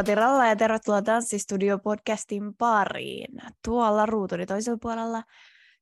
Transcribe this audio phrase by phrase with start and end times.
[0.00, 3.42] Heippa Tiralla ja tervetuloa Tanssistudio-podcastin pariin.
[3.64, 5.22] Tuolla ruutuni toisella puolella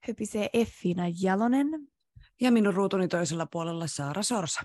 [0.08, 1.66] höpisee Effina Jalonen.
[2.40, 4.62] Ja minun ruutuni toisella puolella Saara Sorsa.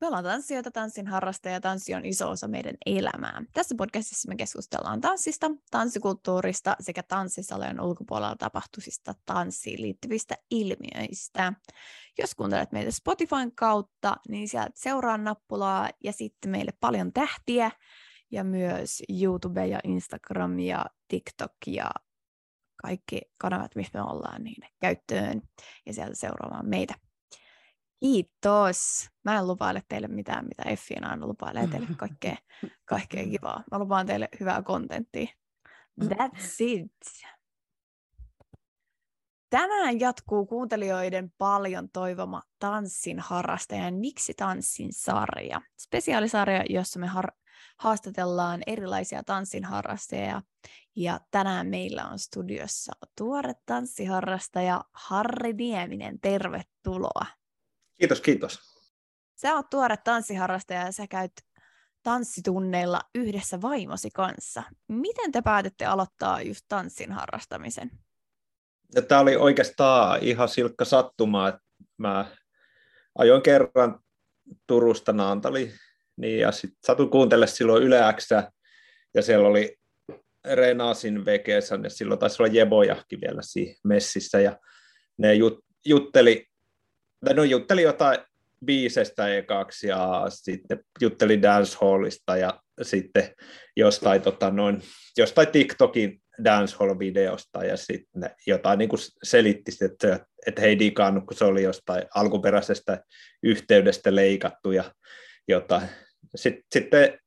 [0.00, 3.42] Me ollaan tanssijoita, tanssin harrastaja ja tanssi on iso osa meidän elämää.
[3.52, 11.52] Tässä podcastissa me keskustellaan tanssista, tanssikulttuurista sekä tanssisalojen ulkopuolella tapahtuisista tanssiin liittyvistä ilmiöistä.
[12.18, 17.70] Jos kuuntelet meitä Spotifyn kautta, niin sieltä seuraa nappulaa ja sitten meille paljon tähtiä
[18.32, 21.90] ja myös YouTube ja Instagram ja TikTok ja
[22.82, 25.42] kaikki kanavat, missä me ollaan, niin käyttöön
[25.86, 26.94] ja sieltä seuraamaan meitä.
[28.00, 29.08] Kiitos.
[29.24, 32.36] Mä en lupaile teille mitään, mitä Effiina aina lupailee teille kaikkea,
[32.84, 33.64] kaikkea kivaa.
[33.70, 35.26] Mä lupaan teille hyvää kontenttia.
[36.04, 36.92] That's it.
[39.50, 45.60] Tänään jatkuu kuuntelijoiden paljon toivoma tanssin harrastajan Miksi tanssin sarja.
[45.78, 47.41] Spesiaalisarja, jossa me har-
[47.76, 50.42] haastatellaan erilaisia tanssin harrastajia.
[50.96, 56.20] Ja tänään meillä on studiossa tuore tanssiharrastaja Harri Nieminen.
[56.20, 57.26] Tervetuloa.
[57.94, 58.60] Kiitos, kiitos.
[59.34, 61.32] Sä oot tuore tanssiharrastaja ja sä käyt
[62.02, 64.62] tanssitunneilla yhdessä vaimosi kanssa.
[64.88, 67.90] Miten te päätitte aloittaa just tanssin harrastamisen?
[69.08, 71.60] Tämä oli oikeastaan ihan silkka sattuma, että
[71.96, 72.26] mä
[73.18, 74.00] ajoin kerran
[74.66, 75.72] Turusta Naantali,
[76.16, 78.28] niin ja sitten satuin kuuntelemaan silloin Yle X,
[79.14, 79.76] ja siellä oli
[80.54, 84.58] Renasin Vekesan, ja silloin taisi olla Jebojahkin vielä siinä messissä, ja
[85.18, 86.46] ne jut, jutteli
[87.34, 88.18] no jutteli jotain
[88.64, 93.34] biisestä ekaksi ja sitten jutteli dancehallista ja sitten
[93.76, 94.82] jostain, tota, noin,
[95.16, 101.36] jostain TikTokin dancehall-videosta ja sitten jotain niin kuin selitti, että, että he ei digannut, kun
[101.36, 103.04] se oli jostain alkuperäisestä
[103.42, 104.84] yhteydestä leikattu ja
[105.48, 105.88] jotain.
[106.34, 107.18] Sitten, sitten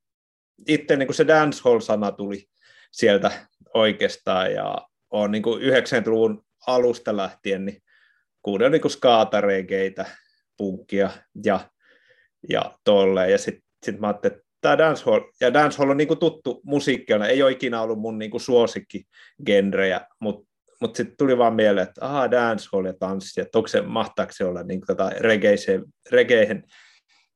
[0.68, 2.46] itse niin kuin se dancehall-sana tuli
[2.92, 3.32] sieltä
[3.74, 4.76] oikeastaan ja
[5.12, 7.82] on niin kuin 90-luvun alusta lähtien niin
[8.42, 10.06] kuunnella niin skaataregeitä,
[10.58, 11.10] punkkia
[11.44, 11.60] ja,
[12.50, 13.32] ja tolleen.
[13.32, 17.28] Ja sitten sit mä ajattelin, että tämä dancehall, ja dancehall on niin kuin tuttu musiikkiana,
[17.28, 20.52] ei ole ikinä ollut mun niin suosikkigenrejä, mutta
[20.82, 24.46] mut sitten tuli vaan mieleen, että aha, dancehall ja tanssi, että onko se, mahtaako se
[24.46, 26.64] olla niin tota regeiseen, regeihin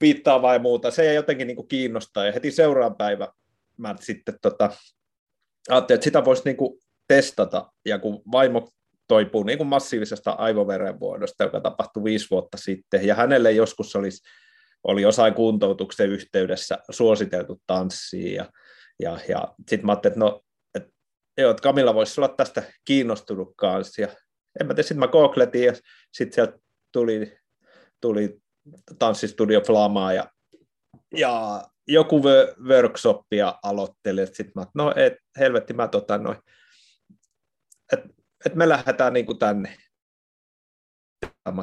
[0.02, 0.92] viittaavaa ja muuta.
[0.92, 3.28] Se ei jotenkin niin kuin kiinnostaa, ja heti seuraavan päivä
[3.78, 4.70] mä sitten tota,
[5.70, 8.70] ajattelin, että sitä voisi niin kuin testata, ja kun vaimo
[9.08, 14.28] toipuu niin kuin massiivisesta aivoverenvuodosta, joka tapahtui viisi vuotta sitten, ja hänelle joskus olisi,
[14.84, 18.52] oli jossain kuntoutuksen yhteydessä suositeltu tanssiin, ja,
[19.00, 20.42] ja, ja sitten mä ajattelin, että no,
[20.76, 20.84] et,
[21.38, 24.08] joo, että Kamilla voisi olla tästä kiinnostunut kanssa, ja
[24.60, 25.74] en mä tiedä, sitten mä googletin, ja
[26.14, 26.60] sitten sieltä
[26.92, 27.38] tuli,
[28.02, 28.42] tuli
[29.00, 30.26] tanssistudio Flamaa, ja,
[31.18, 32.22] ja joku
[32.68, 36.38] workshopia aloittelin, sitten mä no et, helvetti, mä tota noin,
[37.94, 38.10] että
[38.46, 39.78] että me lähdetään niin kuin tänne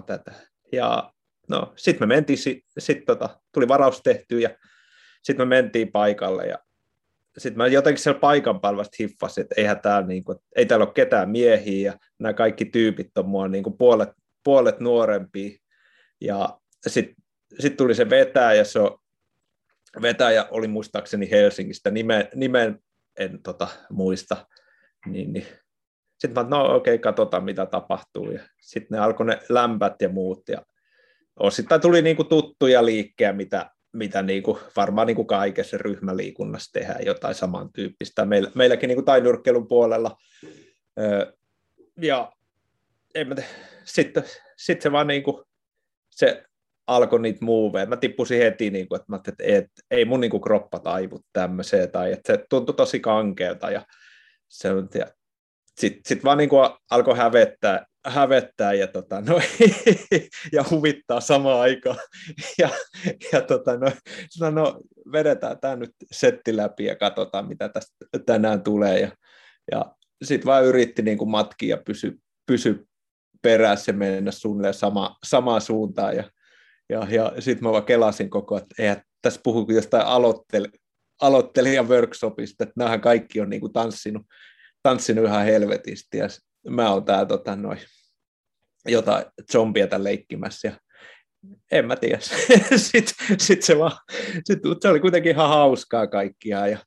[0.07, 0.33] tätä.
[0.73, 1.13] Ja
[1.49, 4.51] no, sitten me mentiin, sit, sit, tota, tuli varaus tehty ja
[5.23, 6.59] sitten me mentiin paikalle ja
[7.39, 10.85] sitten mä jotenkin siellä paikan päällä vasta hiffasin, että eihän täällä, niin kuin, ei täällä
[10.87, 14.09] ole ketään miehiä ja nämä kaikki tyypit on mua niin puolet,
[14.45, 15.59] puolet nuorempia.
[16.21, 17.17] Ja sitten
[17.59, 18.81] sit tuli se vetäjä, se
[20.03, 22.79] vetäjä oli muistaakseni Helsingistä, nimen, nimen
[23.19, 24.47] en tota, muista,
[25.07, 25.47] niin, niin
[26.19, 28.31] sitten mä no okei, okay, katsotaan mitä tapahtuu.
[28.31, 30.49] Ja sitten ne alkoi ne lämpät ja muut.
[30.49, 30.63] Ja
[31.41, 38.25] osittain tuli niinku tuttuja liikkeä, mitä, mitä niinku, varmaan niinku kaikessa ryhmäliikunnassa tehdään jotain samantyyppistä.
[38.25, 40.17] Meillä, meilläkin niinku tainurkkelun puolella.
[42.03, 42.33] ja
[43.27, 43.45] mä te,
[43.85, 44.25] sitten,
[44.57, 45.45] sitten se vaan niinku,
[46.11, 46.45] se
[46.87, 47.87] alkoi niitä moveja.
[47.87, 51.21] Mä tippusin heti, niin kuin, että, mä että et, ei mun niin kuin, kroppa taivu
[51.33, 53.87] tämmöiseen, tai että se tuntui tosi kankeelta, ja
[54.49, 55.07] se ja
[55.81, 59.41] sitten sit vaan niin kuin alkoi hävettää, hävettää ja, tota, no,
[60.53, 61.99] ja huvittaa samaan aikaan.
[62.59, 62.69] Ja,
[63.33, 63.91] ja tota, no,
[64.31, 64.81] sanoi, no
[65.13, 67.95] vedetään tämä nyt setti läpi ja katsotaan, mitä tästä
[68.27, 69.01] tänään tulee.
[69.01, 69.11] Ja,
[69.73, 69.95] ja
[70.25, 72.87] sitten vaan yritti niin kuin matkia ja pysy, pysy
[73.43, 76.17] perässä ja mennä suunnilleen sama, samaan suuntaan.
[76.17, 76.25] Ja,
[76.89, 80.69] Ja, ja sitten mä vaan kelasin koko ajan, että eihän tässä puhu jostain aloitteli,
[81.23, 84.27] aloittelijan workshopista, että nämähän kaikki on niinku tanssinut,
[84.83, 86.19] tanssinut ihan helvetisti.
[86.19, 86.29] Ja
[86.69, 87.79] mä oon tää tota, noin,
[88.89, 90.69] jotain zombieta leikkimässä.
[90.69, 90.75] Ja
[91.73, 92.19] en mä tiedä.
[92.77, 93.99] sitten sit se, vaan,
[94.45, 96.67] sit, se oli kuitenkin ihan hauskaa kaikkia.
[96.67, 96.79] Ja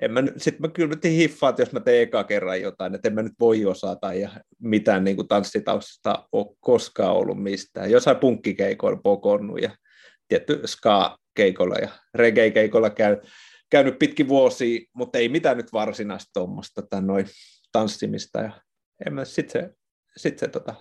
[0.00, 3.08] en mä, sit mä kyllä nyt hiffaan, että jos mä teen eka kerran jotain, että
[3.08, 7.90] en mä nyt voi osata ja mitään niin kuin tanssitaustasta ole koskaan ollut mistään.
[7.90, 9.70] Jossain punkkikeikoilla pokonnut ja
[10.28, 13.16] tietty ska-keikolla ja reggae-keikolla käy,
[13.70, 17.26] käynyt pitkin vuosia, mutta ei mitään nyt varsinaista tuommoista noin
[17.72, 18.40] tanssimista.
[18.40, 18.52] Ja
[19.06, 19.70] en mä, sit se,
[20.16, 20.74] sit se tota,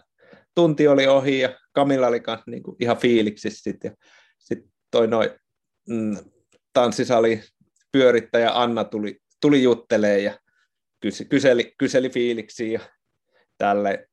[0.56, 3.92] tunti oli ohi ja Kamilla oli kanssa niin kuin ihan fiiliksissä sit, ja
[4.40, 5.30] sitten toi noin
[5.90, 6.18] mm,
[6.74, 7.42] tanssisali
[7.94, 10.40] pyörittäjä Anna tuli, tuli juttelee ja
[11.30, 12.80] kyseli, kyseli fiiliksiä ja
[13.58, 14.08] tälle.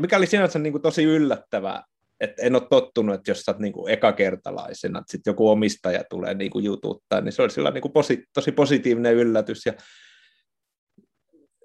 [0.00, 1.82] Mikä oli sinänsä niin kuin tosi yllättävää,
[2.20, 6.04] että en ole tottunut, että jos sä oot niin kuin ekakertalaisena, että sitten joku omistaja
[6.10, 9.66] tulee niin kuin jututtaa, niin se oli sillä niin kuin posi, tosi positiivinen yllätys.
[9.66, 9.72] Ja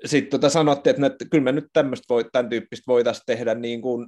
[0.05, 3.81] sitten tota sanottiin, että, että kyllä me nyt tämmöistä voi, tämän tyyppistä voitaisiin tehdä niin
[3.81, 4.07] kuin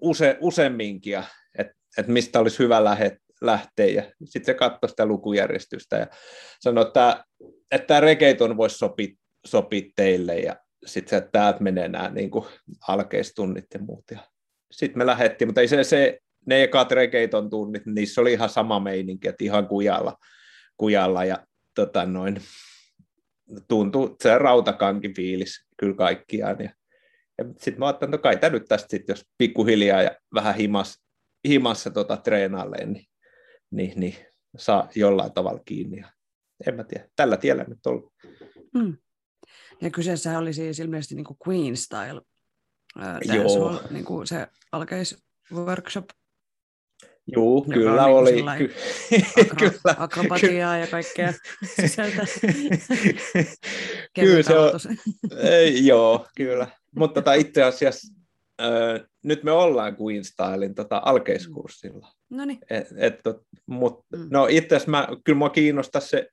[0.00, 1.18] use, useamminkin,
[1.58, 3.86] että, että mistä olisi hyvä lähet, lähteä.
[3.86, 6.06] Ja sitten se katsoi sitä lukujärjestystä ja
[6.60, 7.24] sanoi, että,
[7.70, 9.08] että tämä reggaeton voisi sopia,
[9.46, 12.44] sopia teille ja sitten se, että täältä menee nämä niin kuin
[12.88, 14.04] alkeistunnit ja muut.
[14.10, 14.18] Ja
[14.72, 18.80] sitten me lähdettiin, mutta ei se, se ne ekat reggaeton tunnit, niissä oli ihan sama
[18.80, 20.16] meininki, että ihan kujalla,
[20.76, 22.40] kujalla ja tota noin,
[23.68, 26.56] tuntui se rautakankin fiilis kyllä kaikkiaan.
[26.58, 26.70] Ja,
[27.38, 30.54] ja sitten mä ajattelin, että no kai tämä nyt tästä sitten, jos pikkuhiljaa ja vähän
[30.54, 31.04] himas,
[31.48, 33.06] himassa tota treenalleen, niin
[33.70, 34.14] niin, niin
[34.56, 36.04] saa jollain tavalla kiinni.
[36.66, 38.12] En mä tiedä, tällä tiellä nyt ollut.
[38.74, 38.96] Mm.
[39.80, 42.20] Ja kyseessä oli siis ilmeisesti niin kuin Queen Style
[43.34, 43.80] Joo.
[43.90, 46.04] niin kuin se alkeis workshop.
[47.26, 48.44] Joo, kyllä oli.
[48.58, 48.74] Ky-
[49.40, 51.32] akro- kyllä, akrobatiaa ja kaikkea
[51.80, 52.26] sisältä.
[54.14, 54.70] kyllä se on.
[55.38, 56.68] Ei, joo, kyllä.
[56.96, 58.14] Mutta tota, itse asiassa
[58.62, 62.12] äh, nyt me ollaan Queen Stylein tota, alkeiskurssilla.
[62.70, 63.20] Et, et,
[63.66, 64.28] mut, mm.
[64.30, 66.28] No itse asiassa mä, kyllä mua kiinnostaa se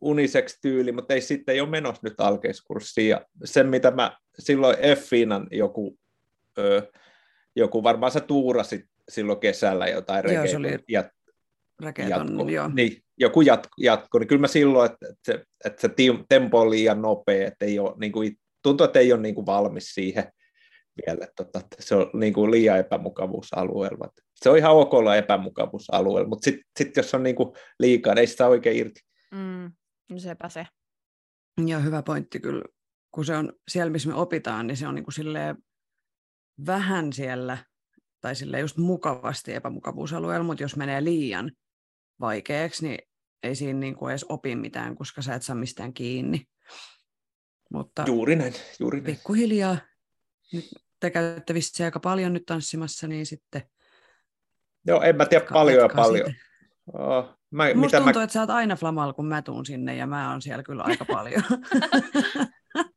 [0.00, 3.08] unisex-tyyli, mutta ei sitten ei ole menossa nyt alkeiskurssiin.
[3.08, 5.98] Ja se, mitä mä silloin Effiinan joku,
[6.58, 6.90] ö,
[7.56, 11.06] joku varmaan sä tuurasit silloin kesällä jotain Joo, se oli jat,
[12.08, 12.48] jatko.
[12.48, 12.70] Joo.
[12.74, 15.90] Niin, joku jatko, jatko, niin kyllä mä silloin, että, että se, että se
[16.28, 19.46] tempo on liian nopea, että ei ole, niin kuin, tuntuu, että ei ole niin kuin
[19.46, 20.32] valmis siihen
[21.06, 24.08] vielä, että, tota, se on niin kuin liian epämukavuusalueella.
[24.34, 28.20] Se on ihan ok olla epämukavuusalueella, mutta sitten sit jos on niin kuin liikaa, niin
[28.20, 29.00] ei sitä oikein irti.
[29.30, 29.72] Mm,
[30.10, 30.66] no sepä se.
[31.66, 32.64] Ja hyvä pointti kyllä,
[33.14, 35.14] kun se on siellä, missä me opitaan, niin se on niin kuin
[36.66, 37.58] vähän siellä,
[38.20, 41.52] tai sille just mukavasti epämukavuusalueella, mutta jos menee liian
[42.20, 42.98] vaikeaksi, niin
[43.42, 46.46] ei siinä niin kuin edes opi mitään, koska sä et saa mistään kiinni.
[47.72, 49.14] Mutta juuri näin, juuri näin.
[49.14, 49.76] Pikkuhiljaa
[50.52, 50.68] nyt
[51.00, 53.62] te käytte vissiin aika paljon nyt tanssimassa, niin sitten...
[54.86, 56.34] Joo, en mä tiedä paljon ja paljon.
[56.92, 58.24] Oh, mä, Musta mitä tuntuu, mä...
[58.24, 61.04] että sä oot aina flamalla, kun mä tuun sinne, ja mä oon siellä kyllä aika
[61.04, 61.42] paljon.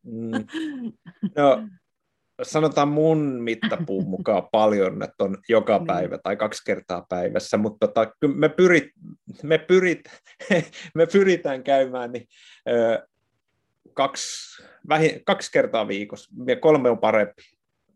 [0.03, 0.45] mm.
[1.37, 1.67] No,
[2.41, 5.87] sanotaan mun mittapuun mukaan paljon, että on joka niin.
[5.87, 8.89] päivä tai kaksi kertaa päivässä, mutta tota, me, pyrit,
[9.43, 10.01] me, pyrit,
[10.95, 12.27] me pyritään käymään niin,
[12.69, 13.07] ö,
[13.93, 17.41] kaksi, vähin, kaksi kertaa viikossa, ja kolme on parempi.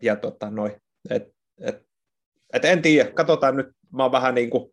[0.01, 0.75] Ja tota, noi,
[1.09, 1.23] et,
[1.61, 1.75] et,
[2.53, 4.71] et en tiedä, katsotaan nyt, mä oon vähän niin kuin,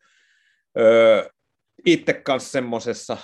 [0.79, 1.29] öö,
[1.87, 3.17] itse kanssa semmoisessa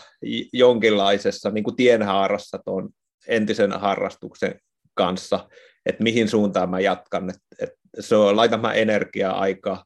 [0.53, 2.89] jonkinlaisessa niin kuin tienhaarassa tuon
[3.29, 4.61] entisen harrastuksen
[4.95, 5.49] kanssa,
[5.87, 9.85] että mihin suuntaan mä jatkan, että et se on, laitan mä energiaa aikaa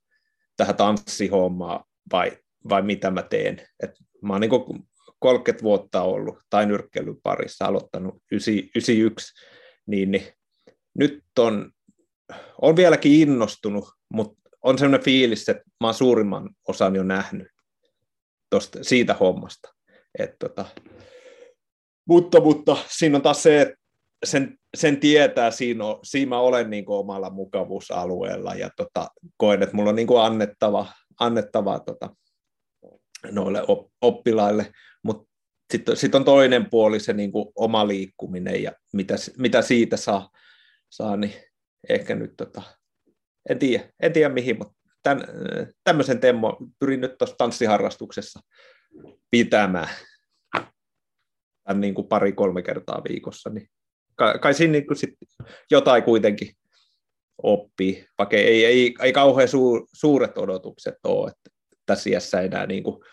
[0.56, 3.66] tähän tanssihommaan vai, vai mitä mä teen.
[3.82, 3.90] Et
[4.22, 4.82] mä oon niin kuin
[5.18, 9.34] 30 vuotta ollut tai nyrkkeilyn parissa, aloittanut 91,
[9.86, 10.26] niin, niin
[10.98, 11.72] nyt on,
[12.62, 17.48] on vieläkin innostunut, mutta on sellainen fiilis, että mä oon suurimman osan jo nähnyt
[18.50, 19.74] tosta, siitä hommasta.
[20.18, 20.64] Et tota,
[22.08, 23.74] mutta, mutta siinä on taas se, että
[24.24, 29.62] sen, sen tietää, siinä, on, siinä mä olen niin kuin omalla mukavuusalueella ja tota, koen,
[29.62, 30.86] että mulla on niin kuin annettava,
[31.20, 32.10] annettava tota,
[33.30, 33.62] noille
[34.00, 35.30] oppilaille, mutta
[35.72, 40.30] sitten sit on toinen puoli se niin kuin oma liikkuminen ja mitä, mitä siitä saa,
[40.90, 41.32] saa, niin
[41.88, 42.62] ehkä nyt tota,
[43.48, 45.24] en tiedä, en tiedä mihin, mutta tämän,
[45.84, 48.40] tämmöisen temmo pyrin nyt tuossa tanssiharrastuksessa
[49.30, 49.88] pitämään
[51.64, 53.68] tämän niin kuin pari-kolme kertaa viikossa, niin
[54.16, 55.14] kai, kai siinä niin kuin sit
[55.70, 56.48] jotain kuitenkin
[57.42, 61.50] oppii, vaikka ei, ei, ei kauhean suur, suuret odotukset ole, että
[61.86, 63.04] tässä iässä enää niin kuin,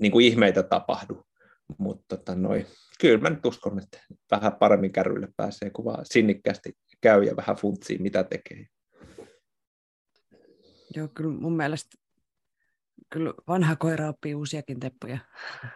[0.00, 1.26] niin kuin ihmeitä tapahdu.
[1.78, 2.66] Mutta tota, noi,
[3.00, 3.98] kyllä mä nyt uskon, että
[4.30, 8.66] vähän paremmin kärrylle pääsee, kun vaan sinnikkäästi käy ja vähän funtsii, mitä tekee.
[10.94, 11.96] Joo, kyllä mun mielestä
[13.10, 15.18] kyllä vanha koira oppii uusiakin teppuja.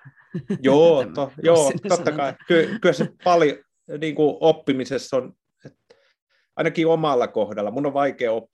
[0.63, 2.35] Joo, to, joo totta kai.
[2.49, 3.57] Ky, kyllä se paljon
[4.01, 5.33] niin kuin oppimisessa on,
[6.57, 8.51] ainakin omalla kohdalla, mun on vaikea oppia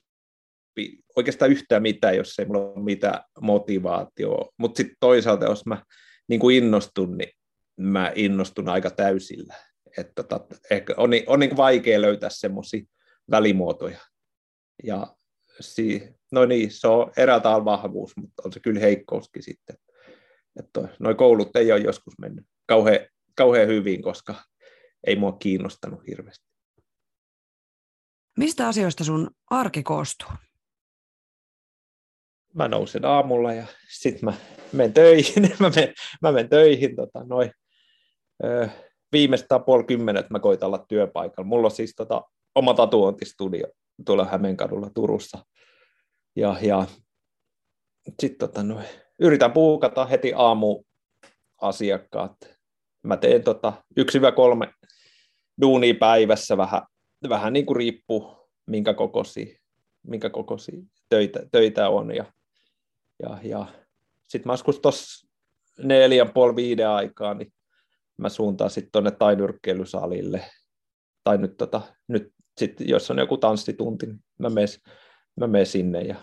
[1.16, 4.52] oikeastaan yhtään mitään, jos ei mulla ole mitään motivaatioa.
[4.58, 5.82] Mutta sitten toisaalta, jos mä
[6.28, 7.30] niin kuin innostun, niin
[7.80, 9.54] mä innostun aika täysillä.
[9.98, 12.82] Että tota, ehkä on, on niin vaikea löytää semmoisia
[13.30, 14.00] välimuotoja.
[14.84, 15.16] Ja
[15.60, 19.76] si, no niin, se on eräältä vahvuus, mutta on se kyllä heikkouskin sitten.
[20.58, 22.98] Että noi koulut ei ole joskus mennyt kauhean,
[23.36, 24.34] kauhean hyvin, koska
[25.06, 26.46] ei mua kiinnostanut hirveästi.
[28.38, 30.28] Mistä asioista sun arki koostuu?
[32.54, 34.32] Mä nousen aamulla ja sitten mä
[34.72, 35.42] menen töihin.
[35.60, 37.50] mä, menen, mä menen töihin tota, noin,
[38.44, 38.68] ö,
[39.12, 41.48] viimeistään puoli kymmenet mä koitan olla työpaikalla.
[41.48, 42.22] Mulla on siis tota,
[42.54, 43.66] oma tatuointistudio
[44.06, 45.38] tuolla Hämeenkadulla Turussa.
[46.36, 46.86] Ja, ja
[48.20, 48.80] sitten tota, no,
[49.20, 50.82] yritän puukata heti aamu
[51.60, 52.36] asiakkaat.
[53.02, 54.72] Mä teen tota, 1-3
[55.60, 56.82] duunia päivässä vähän,
[57.28, 59.58] vähän niin kuin riippuu minkä kokoisia,
[60.02, 62.14] minkä kokoisia töitä, töitä on.
[62.14, 62.24] Ja,
[63.22, 63.66] ja, ja
[64.28, 65.28] sitten mä joskus tuossa
[65.78, 67.52] neljän puoli viiden aikaa, niin
[68.16, 70.44] mä suuntaan sitten tuonne taidurkkeilusalille.
[71.24, 74.68] Tai nyt, tota, nyt sit, jos on joku tanssitunti, niin mä menen,
[75.46, 76.16] mä sinne ja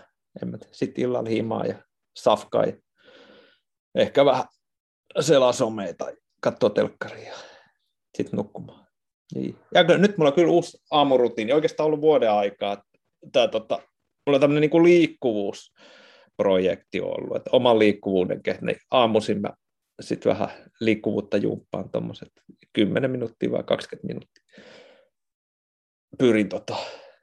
[0.72, 1.82] sitten illalla himaa ja
[2.16, 2.72] safkaa ja
[3.94, 4.44] ehkä vähän
[5.20, 7.34] selaa somea tai katsoa telkkaria ja
[8.16, 8.86] sitten nukkumaan.
[9.34, 9.56] Niin.
[9.74, 12.82] Ja nyt mulla on kyllä uusi aamurutiini, oikeastaan ollut vuoden aikaa.
[13.32, 13.78] Tää, tota,
[14.26, 19.50] mulla on tämmöinen niinku liikkuvuusprojekti ollut, että oman liikkuvuuden niin aamuisin mä
[20.00, 20.48] sitten vähän
[20.80, 22.32] liikkuvuutta jumppaan tuommoiset
[22.72, 24.44] 10 minuuttia vai 20 minuuttia.
[26.18, 26.76] Pyrin tota,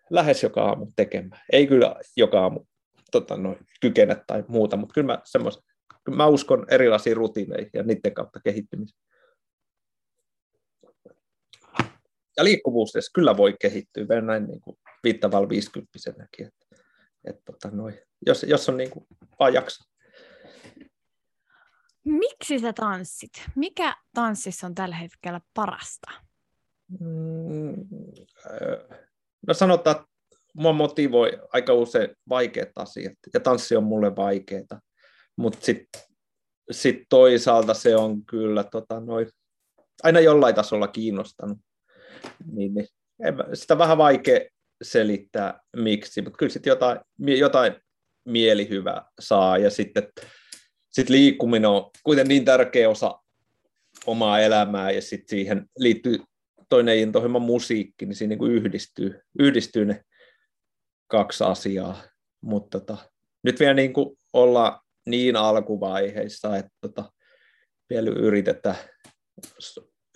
[0.10, 1.42] lähes joka aamu tekemään.
[1.52, 2.66] Ei kyllä joka aamu
[3.12, 5.64] tota, no, kykene tai muuta, mutta kyllä mä, semmos,
[6.04, 9.02] kyllä mä uskon erilaisiin rutiineihin ja niiden kautta kehittymiseen.
[12.38, 16.48] Ja liikkuvuus kyllä voi kehittyä, vielä näin niin kuin viittavalla viisikymppisenäkin.
[16.48, 16.84] Että,
[17.26, 19.06] että, tota, noi, jos, jos on niin kuin,
[19.40, 19.91] vaan jaksa.
[22.06, 23.32] Miksi sä tanssit?
[23.56, 26.12] Mikä tanssissa on tällä hetkellä parasta?
[27.00, 27.76] Mm,
[29.48, 30.08] no sanotaan, että
[30.54, 34.82] mua motivoi aika usein vaikeat asiat, ja tanssi on mulle vaikeaa.
[35.38, 36.02] Mutta sitten
[36.72, 39.28] sit toisaalta se on kyllä tota, noi,
[40.04, 41.58] aina jollain tasolla kiinnostanut.
[42.52, 42.88] Niin, niin,
[43.54, 44.40] sitä vähän vaikea
[44.84, 47.00] selittää miksi, mutta kyllä sitten jotain,
[47.40, 47.76] jotain
[48.26, 50.08] mielihyvää saa, ja sitten
[50.92, 53.20] sit liikkuminen on kuitenkin niin tärkeä osa
[54.06, 56.20] omaa elämää, ja sitten siihen liittyy
[56.70, 60.04] toinen intohimo musiikki, niin siinä niin kuin yhdistyy, yhdistyy ne
[61.08, 62.04] kaksi asiaa,
[62.42, 62.98] mutta tota,
[63.44, 67.12] nyt vielä niin kuin olla niin alkuvaiheissa, että tota,
[67.90, 68.76] vielä yritetään,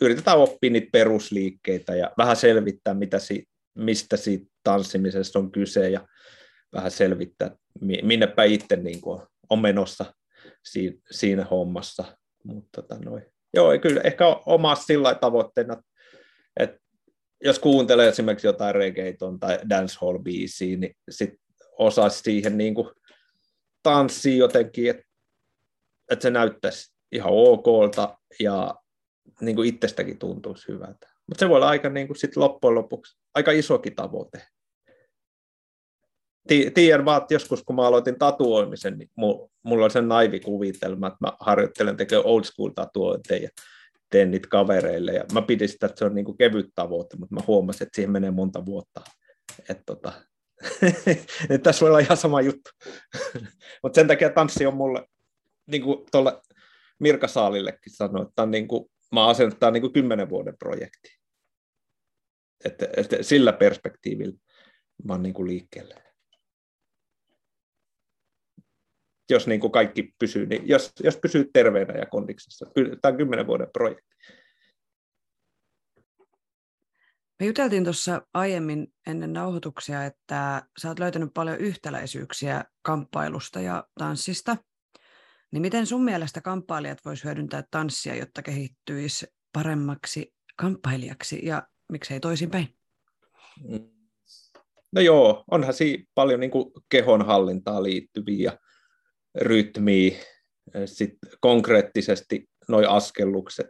[0.02, 3.44] yritetään oppia niitä perusliikkeitä ja vähän selvittää, mitä si,
[3.78, 6.08] mistä siitä tanssimisesta on kyse ja
[6.74, 7.52] vähän selvittää,
[7.82, 10.14] minnepä itse niin kuin on menossa
[10.66, 12.18] siinä, siinä hommassa.
[12.44, 13.22] Mutta tota, noi.
[13.54, 15.84] Joo, kyllä ehkä oma sillä tavoitteena,
[16.60, 16.78] että
[17.44, 21.34] jos kuuntelee esimerkiksi jotain reggaeton tai dancehall-biisiä, niin sit
[21.78, 22.90] osaisi siihen niin kuin
[23.84, 25.04] tanssia jotenkin, että,
[26.12, 28.76] että se näyttäisi ihan okolta ja
[29.42, 31.08] niin kuin itsestäkin tuntuisi hyvältä.
[31.28, 34.48] Mutta se voi olla aika niin kuin sit loppujen lopuksi aika isokin tavoite.
[36.74, 39.10] Tiedän vaan, että joskus kun mä aloitin tatuoimisen, niin
[39.64, 43.50] mulla on sen naivi kuvitelma, että mä harjoittelen tekemään old school tatuointeja
[44.10, 45.12] teen niitä kavereille.
[45.12, 47.96] Ja mä pidin sitä, että se on niin kuin kevyt tavoite, mutta mä huomasin, että
[47.96, 49.02] siihen menee monta vuotta.
[49.70, 50.14] Että tota,
[51.50, 52.70] että tässä voi olla ihan sama juttu.
[53.84, 55.08] mutta sen takia tanssi on mulle,
[55.68, 56.42] niin kuin tuolle
[57.00, 60.30] Mirka Saalillekin sanoi, että on niin kuin, mä asen, että tämä on niin kuin kymmenen
[60.30, 61.10] vuoden projekti.
[62.66, 64.38] Että, että sillä perspektiivillä
[65.04, 66.05] mä oon niin kuin liikkeelle
[69.30, 72.66] jos niin kuin kaikki pysyy, niin jos, jos pysyy terveenä ja kondiksessa.
[72.74, 74.16] Tämä on kymmenen vuoden projekti.
[77.40, 84.58] Me juteltiin tuossa aiemmin ennen nauhoituksia, että sä oot löytänyt paljon yhtäläisyyksiä kamppailusta ja tanssista.
[85.52, 92.68] Niin miten sun mielestä kamppailijat vois hyödyntää tanssia, jotta kehittyisi paremmaksi kamppailijaksi ja miksei toisinpäin?
[93.70, 93.90] Mm.
[94.92, 98.58] no joo, onhan siinä paljon niin kuin kehonhallintaa liittyviä
[99.36, 100.18] rytmiä,
[100.86, 103.68] sitten konkreettisesti noi askellukset,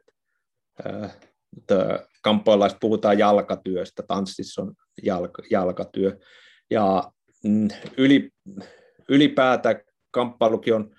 [2.22, 6.18] kamppailais puhutaan jalkatyöstä, tanssissa on jalka, jalkatyö,
[6.70, 7.12] ja
[7.44, 7.68] mm,
[7.98, 8.30] yli,
[9.10, 9.82] ylipäätään
[10.12, 10.96] kamppailukin on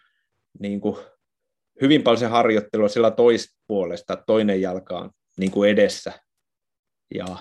[0.58, 0.96] niin kuin,
[1.80, 6.12] hyvin paljon se harjoittelu sillä toista puolesta, toinen jalka on niin kuin edessä,
[7.14, 7.36] ja,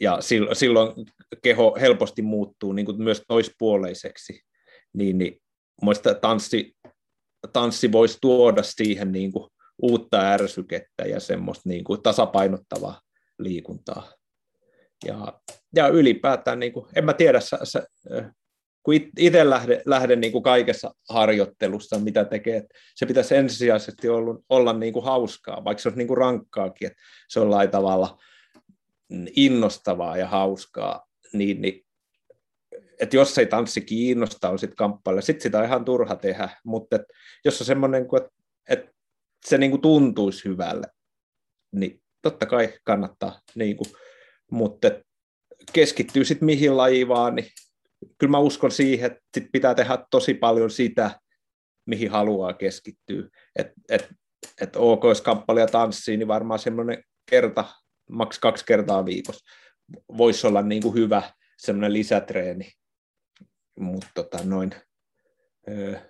[0.00, 0.18] ja
[0.52, 1.06] silloin
[1.42, 4.42] keho helposti muuttuu niin kuin myös toispuoleiseksi,
[4.92, 5.40] niin, niin
[5.82, 6.76] muista tanssi,
[7.52, 9.50] tanssi voisi tuoda siihen niin kuin
[9.82, 13.00] uutta ärsykettä ja semmoista niin kuin tasapainottavaa
[13.38, 14.12] liikuntaa.
[15.04, 15.40] Ja,
[15.76, 17.86] ja ylipäätään, niin kuin, en mä tiedä, sä, sä,
[18.82, 24.72] kun itse lähden, lähden niin kuin kaikessa harjoittelussa, mitä tekee, se pitäisi ensisijaisesti olla, olla
[24.72, 28.18] niin kuin hauskaa, vaikka se olisi niin kuin rankkaakin, että se on tavalla
[29.36, 31.84] innostavaa ja hauskaa, niin, niin
[33.00, 36.98] että jos ei tanssi kiinnosta, on sitten kamppailla, sitten sitä on ihan turha tehdä, mutta
[37.44, 38.30] jos on semmoinen, että
[38.68, 38.90] et
[39.46, 40.86] se niinku tuntuisi hyvälle,
[41.72, 43.84] niin totta kai kannattaa, niinku,
[44.50, 44.88] mutta
[45.72, 47.46] keskittyy sitten mihin lajiin vaan, niin
[48.18, 51.20] kyllä mä uskon siihen, että sit pitää tehdä tosi paljon sitä,
[51.86, 53.28] mihin haluaa keskittyä.
[53.56, 54.08] Että et,
[54.60, 57.64] et ok, jos kamppailija tanssii, niin varmaan semmoinen kerta,
[58.10, 59.44] maks kaksi kertaa viikossa
[60.16, 61.22] voisi olla niin kuin hyvä
[61.58, 62.72] semmoinen lisätreeni
[63.78, 64.70] mutta tota, noin,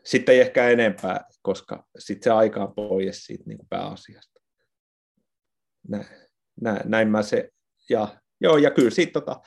[0.05, 4.41] sitten ei ehkä enempää, koska sitten se aika on pois siitä niin kuin pääasiasta.
[5.89, 6.07] Näin,
[6.61, 7.51] näin, näin mä se,
[7.91, 9.41] ja, joo, ja kyllä siitä tota,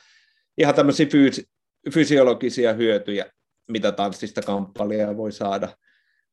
[0.58, 1.46] ihan tämmöisiä fyysi,
[1.94, 3.32] fysiologisia hyötyjä,
[3.72, 5.78] mitä tanssista kamppailija voi saada,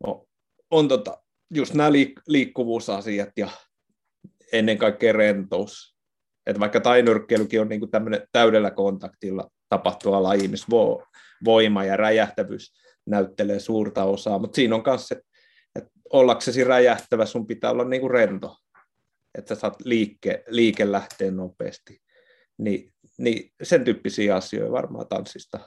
[0.05, 0.27] on,
[0.71, 1.23] on tota,
[1.55, 3.49] just nämä liik- liikkuvuusasiat ja
[4.53, 5.99] ennen kaikkea rentous.
[6.47, 11.03] Että vaikka tainyrkkeilykin on niin tämmöinen täydellä kontaktilla tapahtuva laji, missä voi,
[11.45, 12.73] voima ja räjähtävyys
[13.07, 15.25] näyttelee suurta osaa, mutta siinä on myös, että,
[15.75, 18.57] että ollaksesi räjähtävä sun pitää olla niin kuin rento,
[19.39, 22.01] että saat liike, liike lähteä nopeasti.
[22.59, 25.61] Ni, niin sen tyyppisiä asioita varmaan tanssista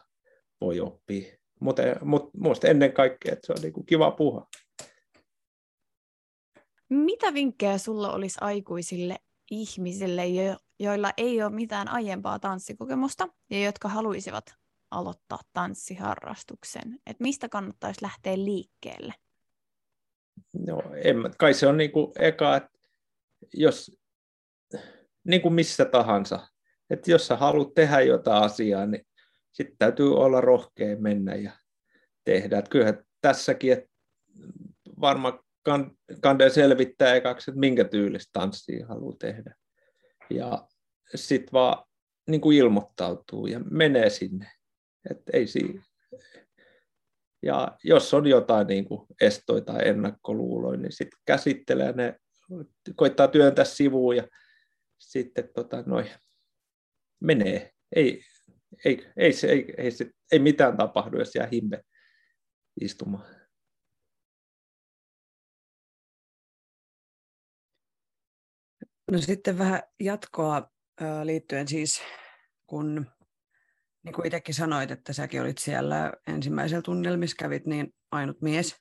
[0.62, 1.38] voi oppia.
[1.60, 4.48] Mutta mut, mut ennen kaikkea, että se on niin kuin kiva puha.
[6.90, 9.16] Mitä vinkkejä sulla olisi aikuisille
[9.52, 14.61] ihmisille, jo, joilla ei ole mitään aiempaa tanssikokemusta ja jotka haluaisivat
[14.92, 17.00] aloittaa tanssiharrastuksen?
[17.06, 19.14] Et mistä kannattaisi lähteä liikkeelle?
[20.54, 22.80] No, en, kai se on niin kuin eka, että
[23.54, 24.00] jos
[25.24, 26.48] niin kuin missä tahansa,
[26.90, 29.08] että jos sä haluat tehdä jotain asiaa, niin
[29.52, 31.52] sitten täytyy olla rohkea mennä ja
[32.24, 32.58] tehdä.
[32.58, 33.90] Että kyllähän tässäkin, että
[35.02, 35.40] varmaan
[36.22, 39.56] kande selvittää ekaksi, että minkä tyylistä tanssia haluaa tehdä.
[40.30, 40.68] Ja
[41.16, 41.84] sitten vaan
[42.30, 44.52] niin kuin ilmoittautuu ja menee sinne.
[45.10, 45.84] Et ei siinä.
[47.44, 52.20] Ja jos on jotain niin kuin estoja tai ennakkoluuloja, niin sitten käsittelee ne,
[52.96, 54.28] koittaa työntää sivuun ja
[55.00, 56.12] sitten tota, noi,
[57.20, 57.72] menee.
[57.96, 58.22] Ei,
[58.86, 61.82] ei, ei, se, ei, ei, se, ei mitään tapahdu, jos jää himme
[62.82, 63.42] istumaan.
[69.12, 70.72] No sitten vähän jatkoa
[71.24, 72.02] liittyen siis,
[72.68, 73.06] kun
[74.04, 78.76] niin kuin itsekin sanoit, että säkin olit siellä ensimmäisellä tunnilla, missä kävit, niin ainut mies.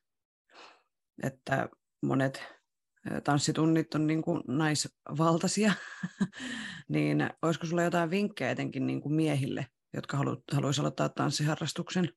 [1.22, 1.68] Että
[2.02, 2.42] monet
[3.24, 5.72] tanssitunnit on niin kuin naisvaltaisia.
[6.88, 12.08] niin olisiko sulla jotain vinkkejä etenkin niin kuin miehille, jotka halu- haluaisivat aloittaa tanssiharrastuksen,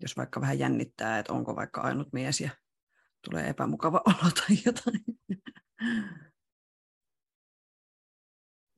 [0.00, 2.50] jos vaikka vähän jännittää, että onko vaikka ainut mies ja
[3.24, 5.04] tulee epämukava olo tai jotain.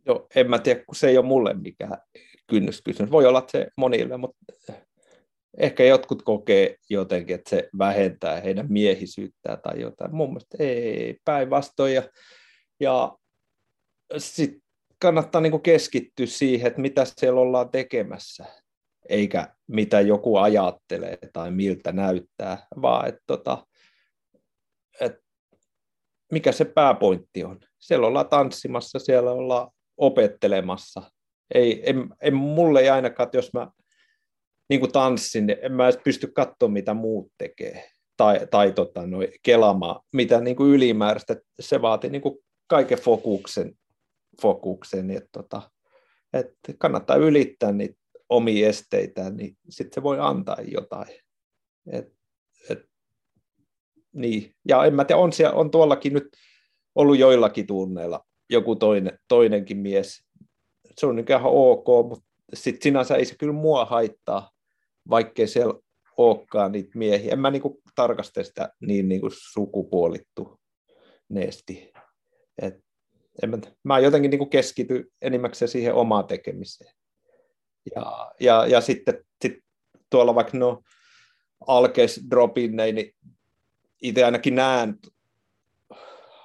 [0.06, 1.98] Joo, en mä tiedä, kun se ei ole mulle mikään
[2.50, 3.10] kynnyskysymys.
[3.10, 4.38] Voi olla, että se monille, mutta
[5.58, 10.14] ehkä jotkut kokee jotenkin, että se vähentää heidän miehisyyttään tai jotain.
[10.14, 11.94] Mun mielestä ei, päinvastoin.
[11.94, 12.02] Ja,
[12.80, 13.16] ja
[14.18, 14.62] sitten
[15.02, 18.44] kannattaa niin keskittyä siihen, että mitä siellä ollaan tekemässä,
[19.08, 23.66] eikä mitä joku ajattelee tai miltä näyttää, vaan että tota,
[25.00, 25.16] et
[26.32, 27.60] mikä se pääpointti on.
[27.78, 31.02] Siellä ollaan tanssimassa, siellä ollaan opettelemassa.
[31.54, 33.70] Ei, en, en mulle ei ainakaan, että jos mä
[34.68, 37.90] niin kuin tanssin, niin en mä edes pysty katsoa, mitä muut tekee.
[38.16, 41.36] Tai, tai tota, noi, kelaamaan, mitä niin kuin ylimääräistä.
[41.60, 43.74] Se vaatii niin kuin kaiken fokuksen.
[44.42, 45.70] fokuksen että, tota,
[46.32, 51.14] että kannattaa ylittää niitä omia esteitä, niin sitten se voi antaa jotain.
[51.92, 52.12] Et,
[52.70, 52.78] et,
[54.12, 54.54] niin.
[54.68, 56.28] Ja en mä tiedä, on, siellä, on tuollakin nyt
[56.94, 60.24] ollut joillakin tunneilla joku toinen, toinenkin mies.
[60.98, 64.50] Se on ihan ok, mutta sit sinänsä ei se kyllä mua haittaa,
[65.10, 65.74] vaikkei siellä
[66.16, 67.32] olekaan niitä miehiä.
[67.32, 70.60] En mä niinku tarkasta sitä niin niinku sukupuolittu
[71.28, 71.92] neesti.
[72.62, 72.74] Et,
[73.42, 76.94] en mä, mä jotenkin niinku keskity enimmäkseen siihen omaan tekemiseen.
[77.94, 79.54] Ja, ja, ja sitten sit
[80.10, 80.82] tuolla vaikka no
[81.66, 83.14] alkeis dropin, niin
[84.02, 84.98] itse ainakin näen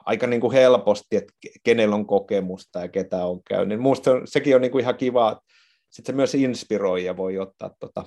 [0.06, 3.78] aika niin kuin helposti, että kenellä on kokemusta ja ketä on käynyt.
[3.78, 5.42] Minusta se, sekin on niin kuin ihan kiva,
[5.90, 8.06] sitten se myös inspiroi ja voi ottaa, tota,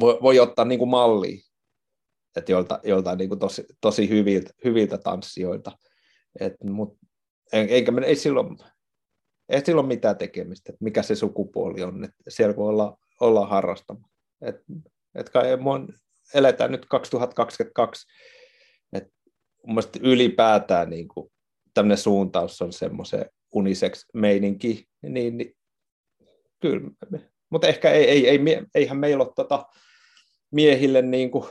[0.00, 1.38] voi, voi ottaa niin kuin mallia,
[2.36, 5.78] että jolta, jolta niin kuin tosi, tosi hyviltä, hyviltä tanssijoilta.
[6.40, 6.98] Et, mut,
[7.52, 8.58] eikä, ei, silloin,
[9.48, 14.10] ei silloin mitään tekemistä, että mikä se sukupuoli on, että siellä voi olla, olla harrastamaan.
[14.42, 14.56] Et,
[15.14, 15.94] et kai mun
[16.34, 17.74] eletään nyt 2022, että
[19.66, 21.32] mun mielestä ylipäätään niin kuin,
[21.74, 25.56] tämmöinen suuntaus on semmoisen unisex meininki, niin, niin
[26.60, 26.90] kyllä,
[27.50, 28.40] mutta ehkä ei, ei, ei,
[28.74, 29.66] eihän meillä ole tota
[30.50, 31.44] miehille niin kuin,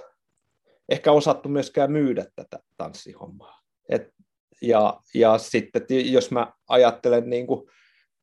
[0.90, 3.62] ehkä osattu myöskään myydä tätä tanssihommaa.
[3.90, 4.14] Et,
[4.62, 7.70] ja, ja sitten jos mä ajattelen niin kuin,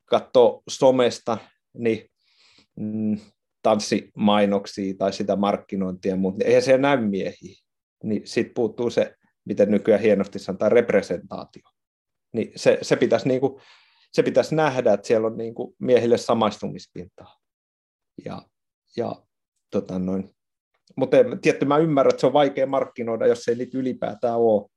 [0.04, 1.38] katsoa somesta,
[1.74, 2.10] niin
[2.76, 3.18] mm,
[3.62, 7.62] tanssimainoksia tai sitä markkinointia, mutta eihän siellä näy miehiä.
[8.02, 9.14] Niin sitten puuttuu se,
[9.44, 11.62] miten nykyään hienosti sanotaan, representaatio.
[12.32, 13.60] Niin se, se, pitäisi niinku,
[14.12, 17.36] se pitäisi nähdä, että siellä on niinku miehille samaistumispintaa.
[18.24, 18.42] Ja,
[18.96, 19.14] ja
[19.70, 20.30] tota noin.
[20.96, 24.70] Mutta tietty mä ymmärrän, että se on vaikea markkinoida, jos ei niitä ylipäätään ole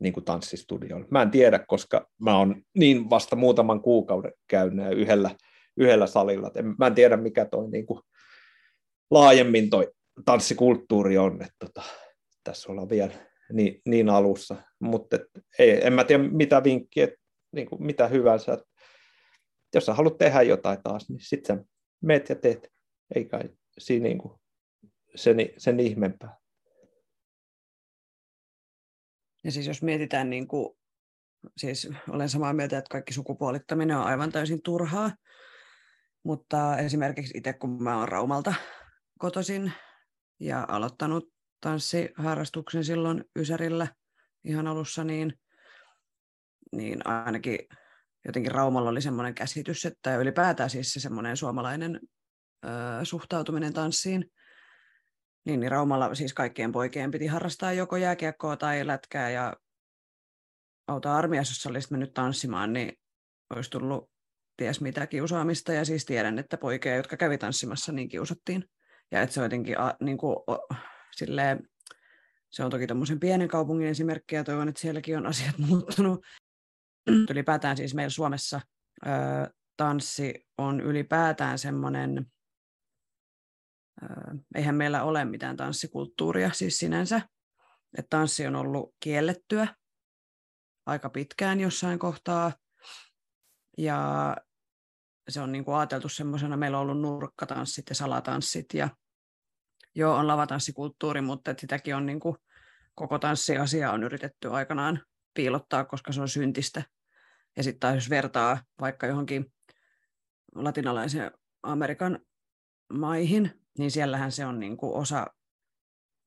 [0.00, 1.06] niin kuin tanssistudioilla.
[1.10, 5.30] Mä en tiedä, koska mä oon niin vasta muutaman kuukauden käynyt yhdellä
[5.76, 6.50] yhdellä salilla.
[6.54, 8.00] En, mä en tiedä, mikä toi niin kuin,
[9.10, 9.92] laajemmin toi
[10.24, 11.82] tanssikulttuuri on, että tota,
[12.44, 13.12] tässä ollaan vielä
[13.52, 15.18] niin, niin alussa, mutta
[15.58, 17.08] en mä tiedä mitä vinkkiä,
[17.52, 18.58] niin kuin, mitä hyvänsä.
[19.74, 21.64] Jos sä haluat tehdä jotain taas, niin sitten sä
[22.02, 22.68] meet ja teet,
[23.14, 23.42] ei kai
[23.78, 24.40] siinä niin kuin,
[25.14, 26.36] sen, sen ihmeempää.
[29.44, 30.76] Ja siis jos mietitään, niin kuin,
[31.56, 35.10] siis olen samaa mieltä, että kaikki sukupuolittaminen on aivan täysin turhaa,
[36.24, 38.54] mutta esimerkiksi itse kun mä oon Raumalta
[39.18, 39.72] kotoisin
[40.40, 43.88] ja aloittanut tanssiharrastuksen silloin Ysärillä
[44.44, 45.38] ihan alussa, niin,
[46.72, 47.58] niin ainakin
[48.24, 52.00] jotenkin Raumalla oli semmoinen käsitys, että ylipäätään siis se semmoinen suomalainen
[52.64, 52.68] ö,
[53.04, 54.32] suhtautuminen tanssiin,
[55.44, 59.56] niin, niin Raumalla siis kaikkien poikien piti harrastaa joko jääkiekkoa tai lätkää ja
[60.88, 62.92] auta armiassa, jos olisit mennyt tanssimaan, niin
[63.50, 64.10] olisi tullut
[64.56, 68.64] ties mitä kiusaamista, ja siis tiedän, että poikia, jotka kävi tanssimassa, niin kiusattiin.
[69.10, 70.68] Ja että se on jotenkin a, niin kuin, o,
[71.16, 71.68] silleen,
[72.50, 76.24] se on toki tämmöisen pienen kaupungin esimerkki, ja toivon, että sielläkin on asiat muuttunut.
[77.30, 78.60] Ylipäätään siis meillä Suomessa
[79.06, 79.10] ö,
[79.76, 82.26] tanssi on ylipäätään semmoinen,
[84.54, 87.20] eihän meillä ole mitään tanssikulttuuria siis sinänsä,
[87.98, 89.74] että tanssi on ollut kiellettyä
[90.86, 92.52] aika pitkään jossain kohtaa,
[93.78, 94.36] ja
[95.28, 98.88] se on niin kuin ajateltu semmoisena, meillä on ollut nurkkatanssit ja salatanssit ja
[99.94, 102.36] joo, on lavatanssikulttuuri, mutta sitäkin on niin kuin,
[102.94, 105.02] koko tanssiasia on yritetty aikanaan
[105.34, 106.82] piilottaa, koska se on syntistä.
[107.56, 109.52] Ja sitten taas jos vertaa vaikka johonkin
[110.54, 111.30] latinalaisen
[111.62, 112.18] Amerikan
[112.92, 115.26] maihin, niin siellähän se on niin kuin osa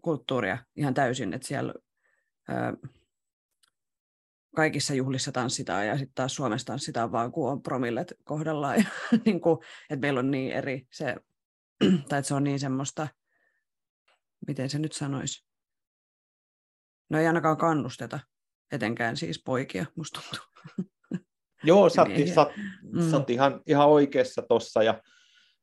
[0.02, 1.74] kulttuuria ihan täysin, että siellä
[4.56, 8.76] kaikissa juhlissa tanssitaan ja sitten taas Suomessa tanssitaan vaan, kun on promillet kohdallaan.
[9.12, 11.16] Ja, niin kuin, että meillä on niin eri se,
[12.10, 13.08] tai että se on niin semmoista,
[14.48, 15.46] miten se nyt sanoisi.
[17.10, 18.20] No ei ainakaan kannusteta,
[18.72, 20.46] etenkään siis poikia, musta tuntuu.
[21.64, 22.48] Joo, sä, oot, sä,
[22.84, 23.10] mm.
[23.12, 24.84] sä oot ihan, ihan oikeassa tuossa.
[24.84, 25.02] Ja,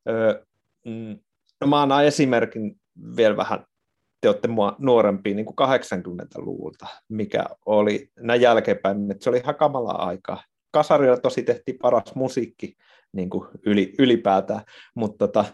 [0.09, 0.45] öö,
[0.87, 1.19] mm,
[1.61, 2.81] no mä annan esimerkin
[3.17, 3.65] vielä vähän
[4.21, 9.55] te olette mua nuorempia niin kuin 80-luvulta, mikä oli näin jälkeenpäin, että se oli ihan
[9.55, 10.45] kamala aikaa.
[10.73, 12.77] Kasarilla tosi tehtiin paras musiikki
[13.13, 14.61] niin kuin yli, ylipäätään,
[14.95, 15.45] mutta tota,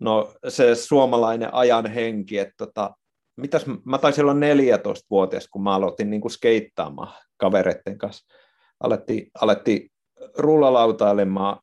[0.00, 2.96] no, se suomalainen ajan henki, että tota,
[3.36, 8.34] mitäs, mä taisin olla 14-vuotias, kun mä aloitin niin kuin skeittaamaan kavereiden kanssa.
[8.80, 9.90] Alettiin, alettiin
[10.38, 11.58] rullalautailemaan,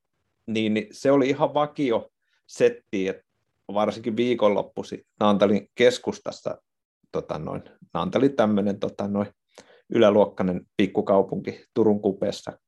[0.48, 2.10] niin se oli ihan vakio
[2.48, 3.24] setti, että
[3.74, 6.62] varsinkin viikonloppusi Naantalin keskustassa,
[7.12, 9.28] tota noin, Naantali tämmöinen tota noin,
[9.90, 12.60] yläluokkainen pikkukaupunki Turun kupeessa,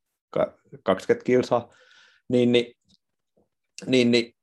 [0.84, 1.74] 20 kilsaa,
[2.30, 2.76] niin, niin,
[3.86, 4.35] niin, niin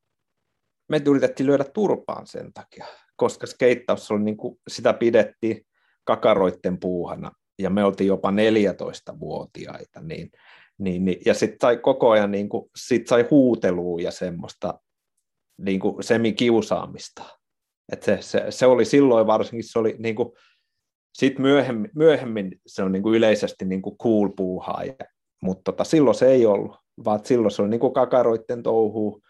[0.92, 5.66] me yritettiin lyödä turpaan sen takia, koska skeittaus oli niin kuin, sitä pidettiin
[6.04, 10.30] kakaroitten puuhana, ja me oltiin jopa 14-vuotiaita, niin,
[10.78, 14.80] Niin, niin, ja sitten sai koko ajan niin kuin, sit sai huutelua ja semmoista
[15.58, 17.22] niin kuin semikiusaamista.
[17.92, 20.28] Et se, se, se, oli silloin varsinkin, se oli niin kuin,
[21.14, 24.94] sit myöhemmin, myöhemmin se on niin kuin yleisesti niin kuin cool puuhaa, ja,
[25.42, 29.22] mutta tota, silloin se ei ollut, vaan silloin se oli niin kuin kakaroitten touhuu,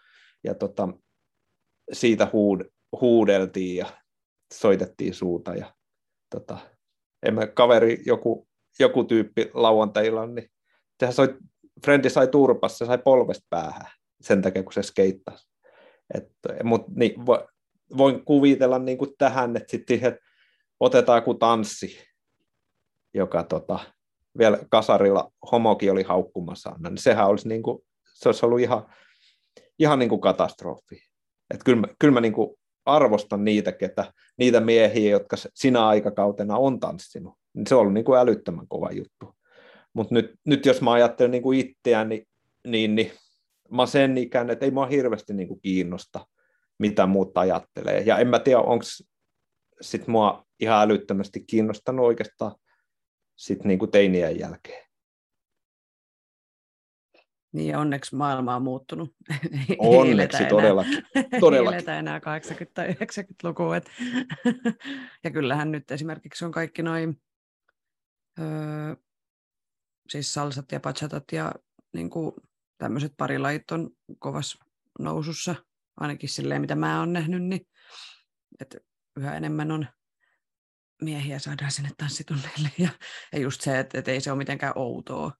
[0.43, 0.89] ja tota,
[1.91, 2.61] siitä huud,
[3.01, 3.85] huudeltiin ja
[4.53, 5.73] soitettiin suuta, ja
[6.29, 6.57] tota,
[7.25, 8.47] emme kaveri, joku,
[8.79, 10.49] joku tyyppi lauantailla, niin
[10.99, 11.37] sehän soi,
[11.85, 13.91] Frendi sai turpassa, se sai polvesta päähän
[14.21, 15.47] sen takia, kun se skeittasi.
[16.63, 17.13] Mutta niin,
[17.97, 20.19] voin kuvitella niin kuin tähän, että sitten siihen
[20.79, 21.97] otetaan joku tanssi,
[23.13, 23.79] joka tota,
[24.37, 27.79] vielä kasarilla homokin oli haukkumassa niin sehän olisi, niin kuin,
[28.13, 28.95] se olisi ollut ihan,
[29.79, 31.12] ihan niin kuin katastrofi.
[31.53, 36.79] Että kyllä, kyllä mä niin kuin arvostan niitä, ketä, niitä miehiä, jotka sinä aikakautena on
[36.79, 37.33] tanssinut.
[37.53, 39.35] Niin se on ollut niin kuin älyttömän kova juttu.
[39.93, 42.23] Mutta nyt, nyt jos mä ajattelen niin kuin itseäni,
[42.67, 43.11] niin, niin
[43.71, 46.27] mä sen ikään, että ei mua hirveästi niin kuin kiinnosta,
[46.79, 47.99] mitä muut ajattelee.
[47.99, 48.85] Ja en mä tiedä, onko
[49.81, 52.55] sit mua ihan älyttömästi kiinnostanut oikeastaan
[53.35, 54.82] sit niin kuin teinien jälkeen.
[57.53, 59.15] Niin ja onneksi maailma on muuttunut.
[59.77, 61.03] Onneksi todellakin.
[61.39, 61.89] todellakin.
[61.89, 62.21] Ei enää 80-
[62.73, 63.75] tai 90-lukua.
[65.23, 67.21] ja kyllähän nyt esimerkiksi on kaikki noin
[68.39, 68.95] öö,
[70.09, 71.51] siis salsat ja pachatat ja
[71.93, 72.31] niin kuin
[72.77, 73.89] tämmöiset parilajit on
[74.19, 74.65] kovassa
[74.99, 75.55] nousussa,
[75.97, 77.67] ainakin silleen mitä mä oon nähnyt, niin
[78.59, 78.77] että
[79.17, 79.87] yhä enemmän on
[81.01, 82.89] miehiä saadaan sinne tanssitunneille ja,
[83.33, 85.31] ja just se, että, että ei se ole mitenkään outoa,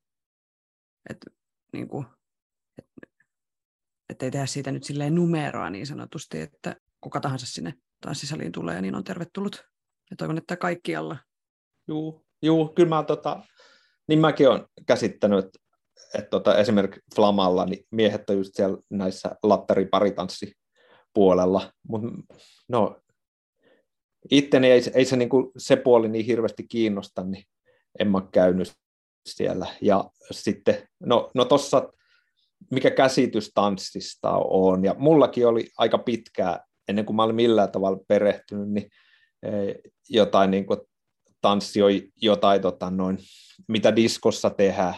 [1.10, 1.43] että
[1.74, 2.06] niin kuin,
[4.10, 8.82] että ei tehdä siitä nyt silleen numeroa niin sanotusti, että kuka tahansa sinne tanssisaliin tulee,
[8.82, 9.66] niin on tervetullut.
[10.12, 11.18] Ja toivon, että kaikkialla.
[11.88, 13.40] Joo, joo kyllä mä tota,
[14.08, 15.46] niin mäkin olen käsittänyt,
[16.14, 22.36] että, tota, esimerkiksi Flamalla niin miehet on just siellä näissä lattariparitanssi-puolella, mutta
[22.68, 23.02] no,
[24.32, 27.44] itteni ei, ei se, niin kuin, se puoli niin hirveästi kiinnosta, niin
[28.00, 28.74] en mä käynyt
[29.26, 29.68] siellä.
[29.82, 31.94] Ja sitten, no, no tossa,
[32.72, 38.00] mikä käsitys tanssista on, ja mullakin oli aika pitkää, ennen kuin mä olin millään tavalla
[38.08, 38.90] perehtynyt, niin
[39.44, 39.76] eh,
[40.10, 40.80] jotain niin kuin
[41.42, 43.18] tanssioi jotain, tota, noin,
[43.68, 44.96] mitä diskossa tehdään,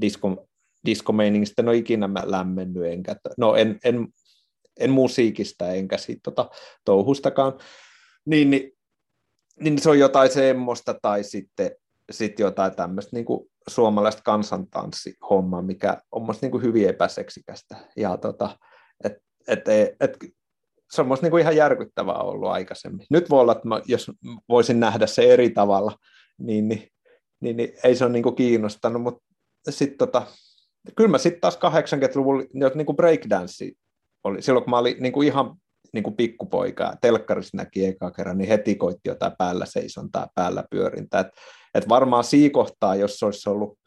[0.00, 0.48] disko,
[0.86, 4.08] diskomeiningistä en ole ikinä lämmennyt, enkä, no en, en,
[4.80, 6.50] en musiikista enkä siitä tota,
[6.84, 7.52] touhustakaan,
[8.26, 8.72] niin, niin,
[9.60, 11.70] niin, se on jotain semmoista, tai sitten
[12.10, 18.16] sit jotain tämmöistä niin kuin suomalaista kansantanssihommaa, mikä on musta niin kuin hyvin epäseksikästä, ja
[18.16, 18.58] tota,
[19.04, 19.12] et,
[19.48, 20.18] et, et, et,
[20.90, 23.06] se on niin kuin ihan järkyttävää ollut aikaisemmin.
[23.10, 24.10] Nyt voi olla, että mä, jos
[24.48, 25.96] voisin nähdä se eri tavalla,
[26.38, 26.88] niin, niin,
[27.40, 29.22] niin, niin ei se ole niin kuin kiinnostanut, mutta
[29.70, 30.26] sitten tota,
[30.96, 32.42] kyllä mä sitten taas 80-luvulla
[32.74, 32.96] niin kuin
[34.24, 35.56] oli, silloin kun mä olin niin kuin ihan
[35.94, 40.64] niin kuin pikkupoika ja telkkarissa näki eka kerran, niin heti koitti jotain päällä seisontaa, päällä
[40.70, 41.20] pyörintää.
[41.20, 41.28] Et,
[41.74, 43.78] et varmaan siinä kohtaa, jos olisi ollut,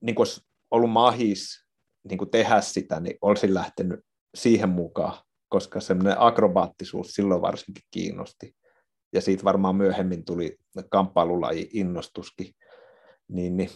[0.00, 1.64] niin kuin olisi ollut mahis
[2.08, 4.00] niin kuin tehdä sitä, niin olisin lähtenyt
[4.34, 5.14] siihen mukaan
[5.50, 8.54] koska semmoinen akrobaattisuus silloin varsinkin kiinnosti.
[9.12, 10.56] Ja siitä varmaan myöhemmin tuli
[10.90, 12.54] kamppailulaji innostuskin.
[13.28, 13.70] Niin, niin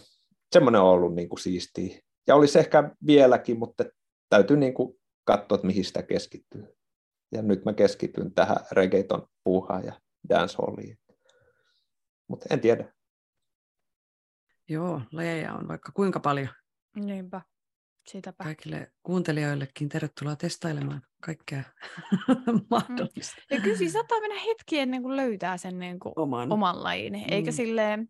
[0.51, 1.99] semmoinen on ollut niin kuin siistiä.
[2.27, 3.85] Ja olisi ehkä vieläkin, mutta
[4.29, 6.75] täytyy niin kuin katsoa, että mihin sitä keskittyy.
[7.35, 10.97] Ja nyt mä keskityn tähän reggaeton puuhaan ja dancehalliin.
[12.27, 12.93] Mutta en tiedä.
[14.69, 16.49] Joo, lajeja on vaikka kuinka paljon.
[16.95, 17.41] Niinpä.
[18.07, 18.43] Siitäpä.
[18.43, 21.63] Kaikille kuuntelijoillekin tervetuloa testailemaan kaikkea
[22.71, 23.41] mahdollista.
[23.51, 26.51] Ja kyllä siis saattaa mennä hetki ennen kuin löytää sen niin kuin oman.
[26.51, 27.13] oman lajin.
[27.13, 27.23] Mm.
[27.31, 28.09] Eikä silleen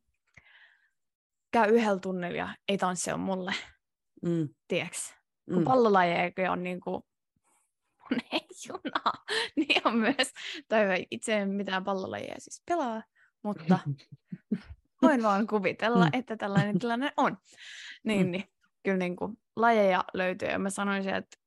[1.51, 3.53] käy yhdellä tunnilla ja ei tanssi on mulle.
[4.21, 4.49] Mm.
[4.67, 4.97] Tiedätkö?
[5.45, 5.63] Kun mm.
[5.63, 7.03] pallolajeja on niin kuin
[8.09, 9.13] mun ei juna,
[9.55, 10.33] niin on myös,
[10.67, 13.03] tai itse en mitään pallolajeja siis pelaa,
[13.43, 13.79] mutta
[15.01, 16.11] voin vaan kuvitella, mm.
[16.13, 17.37] että tällainen tilanne on.
[18.03, 18.31] Niin, mm.
[18.31, 18.43] niin
[18.83, 21.37] kyllä niin kuin lajeja löytyy ja mä sanoisin, että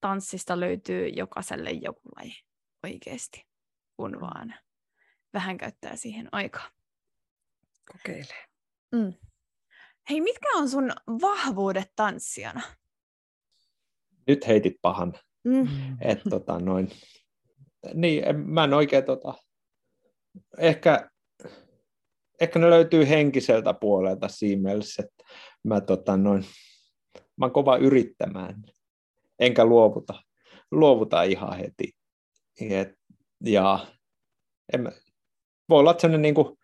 [0.00, 2.34] tanssista löytyy jokaiselle joku laji
[2.84, 3.46] oikeasti,
[3.96, 4.20] kun mm.
[4.20, 4.54] vaan
[5.32, 6.70] vähän käyttää siihen aikaa.
[7.92, 8.46] Kokeilee.
[8.92, 9.14] Mm.
[10.10, 12.62] Hei, mitkä on sun vahvuudet tanssijana?
[14.26, 15.14] Nyt heitit pahan.
[15.44, 15.68] Mm.
[16.00, 16.90] Et, tota, noin.
[17.94, 19.34] Niin, en, mä en oikein tota,
[20.58, 21.10] ehkä,
[22.40, 25.24] ehkä ne löytyy henkiseltä puolelta siinä mielessä, että
[25.64, 26.44] mä, tota, noin,
[27.36, 28.62] mä oon kova yrittämään
[29.38, 30.22] enkä luovuta,
[30.70, 31.92] luovuta ihan heti.
[32.60, 32.88] Et,
[33.44, 33.86] ja
[34.72, 34.92] en,
[35.68, 36.58] voi olla sellainen, niin kuin,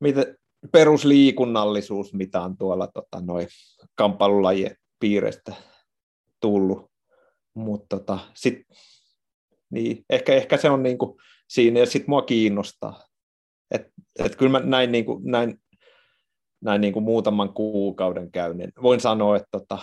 [0.00, 0.34] mitä,
[0.72, 3.48] perusliikunnallisuus, mitä on tuolla tota, noin
[3.94, 5.54] kamppailulajien piireistä
[6.40, 6.95] tullut.
[7.56, 8.62] Mutta tota, sit,
[9.70, 13.02] niin, ehkä, ehkä se on niinku siinä, ja sitten mua kiinnostaa.
[13.70, 13.86] Et,
[14.24, 15.60] et kyllä mä näin, niinku, näin,
[16.64, 18.72] näin niinku muutaman kuukauden käyn.
[18.82, 19.78] Voin sanoa, että tota,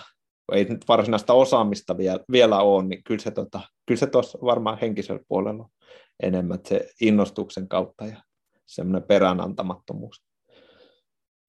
[0.52, 4.78] ei nyt varsinaista osaamista vielä, vielä ole, niin kyllä se, tota, kyllä se tuossa varmaan
[4.80, 5.70] henkisellä puolella on
[6.22, 8.22] enemmän se innostuksen kautta ja
[8.66, 10.24] semmoinen peräänantamattomuus.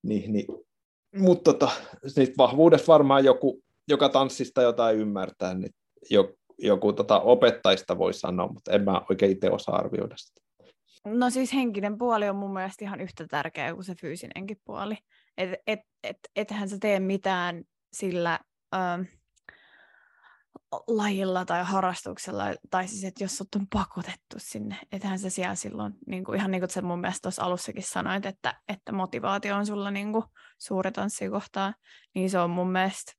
[0.03, 0.45] Niin, niin.
[1.15, 1.71] Mutta tota,
[2.15, 5.71] niistä vahvuudesta varmaan joku, joka tanssista jotain ymmärtää, niin
[6.09, 10.41] joku, joku tota opettajista voi sanoa, mutta en mä oikein itse osaa arvioida sitä.
[11.05, 14.97] No siis henkinen puoli on mun mielestä ihan yhtä tärkeä kuin se fyysinenkin puoli.
[15.37, 17.63] Et, et, et, ethän sä tee mitään
[17.93, 18.39] sillä
[18.75, 19.01] ähm,
[20.87, 25.93] lajilla tai harrastuksella, tai siis, että jos sut on pakotettu sinne, ethän se siellä silloin,
[26.07, 29.65] niin kuin, ihan niin kuin sä mun mielestä tuossa alussakin sanoit, että, että motivaatio on
[29.65, 30.23] sulla niin kuin,
[30.57, 31.73] suuri tanssikohtaa,
[32.15, 33.13] niin se on mun mielestä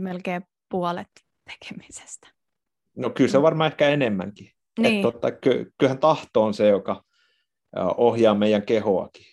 [0.00, 1.10] melkein puolet
[1.52, 2.28] tekemisestä.
[2.96, 4.52] No kyllä se on varmaan ehkä enemmänkin.
[4.78, 4.94] Niin.
[4.94, 7.04] Että totta, ky- kyllähän tahto on se, joka
[7.96, 9.26] ohjaa meidän kehoakin.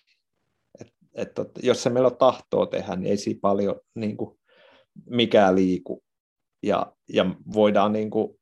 [0.80, 4.38] Et, et totta, jos se meillä on tahtoa tehdä, niin ei siinä paljon niin kuin,
[5.10, 6.04] mikään liiku.
[6.62, 8.38] Ja, ja voidaan niin kuin,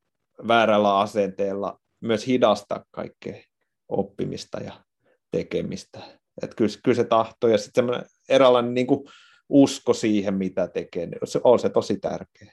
[0.48, 3.42] väärällä asenteella myös hidastaa kaikkea
[3.88, 4.84] oppimista ja
[5.30, 6.00] tekemistä.
[6.42, 7.84] Et kyllä, kyllä se tahto ja sitten
[8.28, 9.08] eräänlainen niin kuin,
[9.48, 12.52] usko siihen, mitä tekee, niin se on se tosi tärkeä.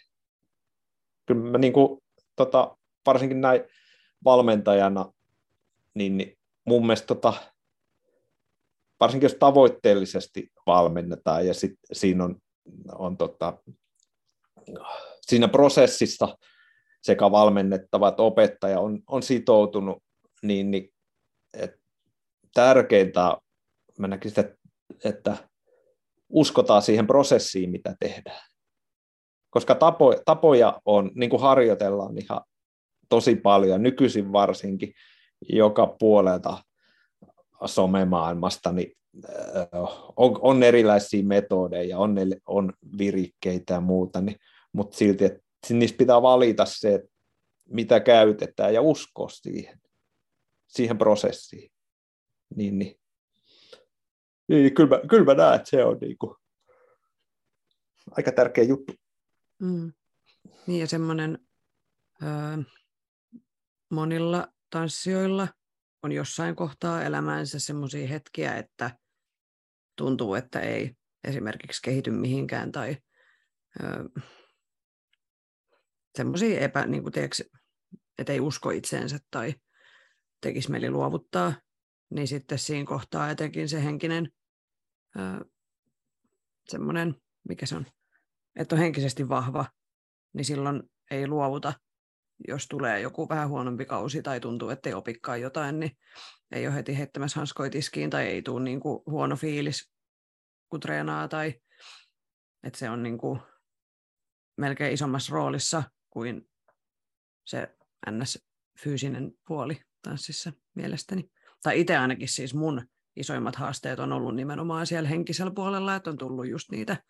[1.32, 2.02] Kyllä mä niin kuin,
[2.36, 3.62] tota, varsinkin näin
[4.24, 5.14] valmentajana,
[5.94, 7.34] niin, niin mun mielestä tota,
[9.00, 12.36] varsinkin jos tavoitteellisesti valmennetaan ja sit siinä on,
[12.92, 13.58] on tota,
[15.22, 16.38] siinä prosessissa
[17.02, 20.04] sekä valmennettava että opettaja on, on sitoutunut,
[20.44, 20.94] niin, niin
[21.54, 21.80] et
[22.54, 23.38] tärkeintä
[24.00, 24.56] mä näkisin, että,
[25.04, 25.38] että
[26.30, 28.51] uskotaan siihen prosessiin, mitä tehdään.
[29.52, 32.42] Koska tapo, tapoja on, niin kuin harjoitellaan ihan
[33.10, 34.94] tosi paljon, nykyisin varsinkin
[35.50, 36.58] joka puolelta
[37.66, 38.98] somemaailmasta, niin
[40.18, 42.16] on, on erilaisia metodeja, on,
[42.48, 44.36] on virikkeitä ja muuta, niin,
[44.74, 47.10] mutta silti, että niistä pitää valita se, että
[47.70, 49.82] mitä käytetään ja uskoa siihen,
[50.68, 51.72] siihen prosessiin.
[52.56, 53.00] Niin, niin.
[54.48, 56.36] niin kyllä, mä, kyllä mä näen, että se on niin kuin
[58.12, 58.94] aika tärkeä juttu.
[59.62, 59.94] Mm.
[60.68, 61.48] Niin ja semmoinen
[62.24, 62.58] öö,
[63.90, 65.48] monilla tanssijoilla
[66.04, 68.98] on jossain kohtaa elämäänsä semmoisia hetkiä, että
[69.96, 72.98] tuntuu, että ei esimerkiksi kehity mihinkään tai
[73.84, 74.04] öö,
[76.18, 77.44] semmoisia epä, niin kuin tiedätkö,
[78.18, 79.54] että ei usko itseensä tai
[80.42, 81.54] tekisi mieli luovuttaa,
[82.10, 84.32] niin sitten siinä kohtaa etenkin se henkinen
[85.20, 85.46] öö,
[86.70, 87.16] semmoinen,
[87.50, 87.86] mikä se on,
[88.56, 89.66] että on henkisesti vahva,
[90.34, 91.74] niin silloin ei luovuta.
[92.48, 95.98] Jos tulee joku vähän huonompi kausi tai tuntuu, että ei opikaan jotain, niin
[96.52, 99.92] ei ole heti heittämässä hanskoitiskiin tai ei tule niin kuin huono fiilis,
[100.70, 101.28] kun treenaa.
[101.28, 101.54] Tai,
[102.64, 103.40] että se on niin kuin
[104.58, 106.50] melkein isommassa roolissa kuin
[107.46, 107.76] se
[108.12, 111.32] ns-fyysinen puoli tanssissa mielestäni.
[111.64, 116.18] Tai itse ainakin siis mun isoimmat haasteet on ollut nimenomaan siellä henkisellä puolella, että on
[116.18, 117.04] tullut just niitä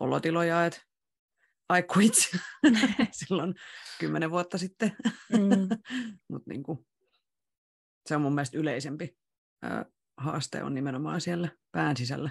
[0.00, 0.80] olotiloja, että
[1.78, 2.14] I quit
[3.18, 3.54] silloin
[3.98, 4.96] kymmenen vuotta sitten.
[5.32, 5.68] Mm.
[6.30, 6.62] Mutta niin
[8.06, 9.16] se on mun mielestä yleisempi
[9.64, 9.84] ö,
[10.16, 12.30] haaste on nimenomaan siellä pään sisällä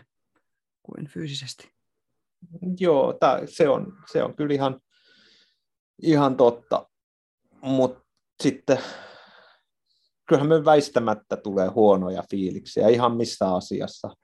[0.84, 1.72] kuin fyysisesti.
[2.80, 4.80] Joo, tää, se, on, se on kyllä ihan,
[6.02, 6.90] ihan totta,
[7.62, 8.06] mutta
[8.44, 8.78] sitten
[10.28, 14.16] kyllähän me väistämättä tulee huonoja fiiliksiä ihan missä asiassa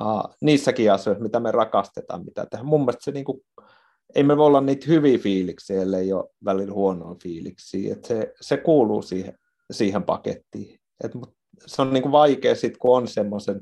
[0.00, 2.66] uh, niissäkin asioissa, mitä me rakastetaan, mitä tehdään.
[2.66, 3.44] Mun mielestä se niinku,
[4.14, 7.92] ei me voi olla niitä hyviä fiiliksiä, ellei ole välillä huonoa fiiliksiä.
[7.92, 9.38] Et se, se kuuluu siihen,
[9.70, 10.80] siihen pakettiin.
[11.04, 11.12] Et,
[11.66, 13.60] se on niinku vaikea sitten, kun on semmoisen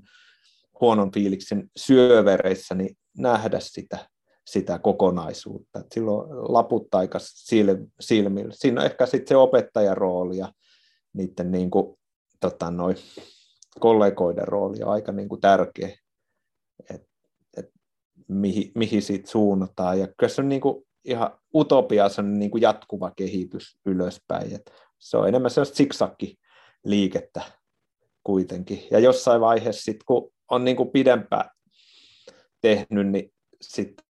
[0.81, 3.99] huonon fiiliksen syövereissä, niin nähdä sitä,
[4.47, 5.79] sitä kokonaisuutta.
[5.79, 7.19] Et silloin laput aika
[8.01, 8.53] silmillä.
[8.55, 10.53] Siinä on ehkä sitten se opettajan rooli ja
[11.13, 11.99] niiden niinku,
[12.41, 12.95] tota, noi,
[13.81, 15.97] kollegoiden rooli on aika niinku tärkeä
[16.91, 17.09] että
[17.57, 17.73] et,
[18.29, 20.01] mihin, mihin siitä suunnataan.
[20.01, 24.55] Ja kyllä se on niin kuin ihan utopia, se on niin kuin jatkuva kehitys ylöspäin.
[24.55, 26.37] Et se on enemmän sellaista siksakki
[26.85, 27.43] liikettä
[28.25, 28.83] kuitenkin.
[28.91, 31.51] Ja jossain vaiheessa, sit, kun on niin kuin pidempään
[32.61, 34.07] tehnyt, niin sitten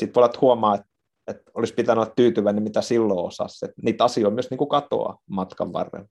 [0.00, 0.88] sit voi olla, että huomaa, että,
[1.26, 3.64] että olisi pitänyt olla tyytyväinen, mitä silloin osasi.
[3.64, 6.08] Että niitä asioita myös niin kuin katoaa matkan varrella.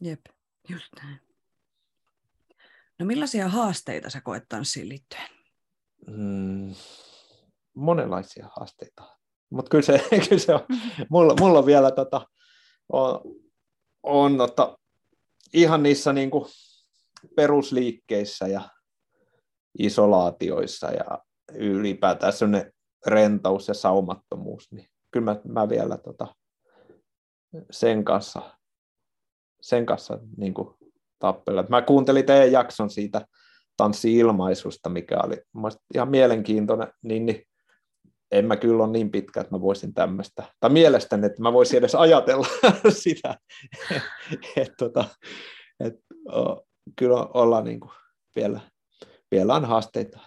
[0.00, 0.20] Jep,
[0.68, 1.23] just näin.
[2.98, 5.28] No millaisia haasteita sä koet tanssiin liittyen?
[6.06, 6.74] Mm,
[7.74, 9.16] monenlaisia haasteita.
[9.50, 10.60] Mutta kyllä se, kyllä se on,
[11.10, 12.26] mulla, mulla on vielä tota,
[12.92, 13.20] on,
[14.02, 14.78] on tota,
[15.54, 16.46] ihan niissä niinku
[17.36, 18.68] perusliikkeissä ja
[19.78, 21.18] isolaatioissa ja
[21.52, 22.72] ylipäätään sellainen
[23.06, 26.34] rentous ja saumattomuus, niin kyllä mä, mä vielä tota,
[27.70, 28.58] sen kanssa,
[29.60, 30.54] sen kanssa niin
[31.24, 31.64] tappella.
[31.68, 33.26] Mä kuuntelin teidän jakson siitä
[33.76, 35.36] tanssi-ilmaisusta, mikä oli
[35.94, 37.42] ihan mielenkiintoinen, niin, niin
[38.30, 41.78] en mä kyllä ole niin pitkä, että mä voisin tämmöistä, tai mielestäni, että mä voisin
[41.78, 42.46] edes ajatella
[43.02, 43.36] sitä,
[44.56, 45.04] että tota,
[45.80, 45.94] et,
[46.98, 47.92] kyllä ollaan niin kuin
[48.36, 48.60] vielä,
[49.30, 50.20] vielä on haasteita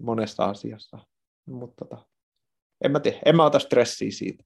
[0.00, 0.98] monessa asiassa,
[1.46, 2.06] mutta tota,
[2.84, 4.44] en mä tiedä, en mä ota stressiä siitä.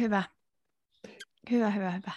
[0.00, 0.22] Hyvä.
[1.50, 2.12] Hyvä, hyvä, hyvä.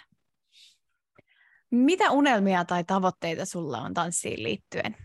[1.70, 4.96] Mitä unelmia tai tavoitteita sulla on tanssiin liittyen?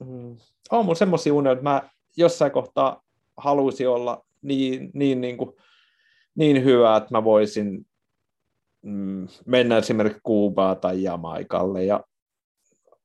[0.00, 0.36] Mm.
[0.70, 3.02] On mun semmoisia unelmia, että mä jossain kohtaa
[3.36, 5.52] haluaisin olla niin, niin, niin, kuin,
[6.34, 7.86] niin hyvä, että mä voisin
[8.82, 12.04] mm, mennä esimerkiksi Kuubaa tai Jamaikalle ja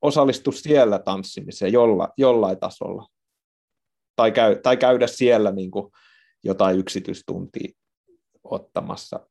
[0.02, 3.08] osallistua siellä tanssimiseen jolla, jollain tasolla.
[4.16, 5.92] Tai, käy, tai käydä siellä niin kuin
[6.44, 7.72] jotain yksityistuntia
[8.44, 9.28] ottamassa.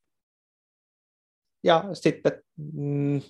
[1.65, 3.21] Ja sitten mm,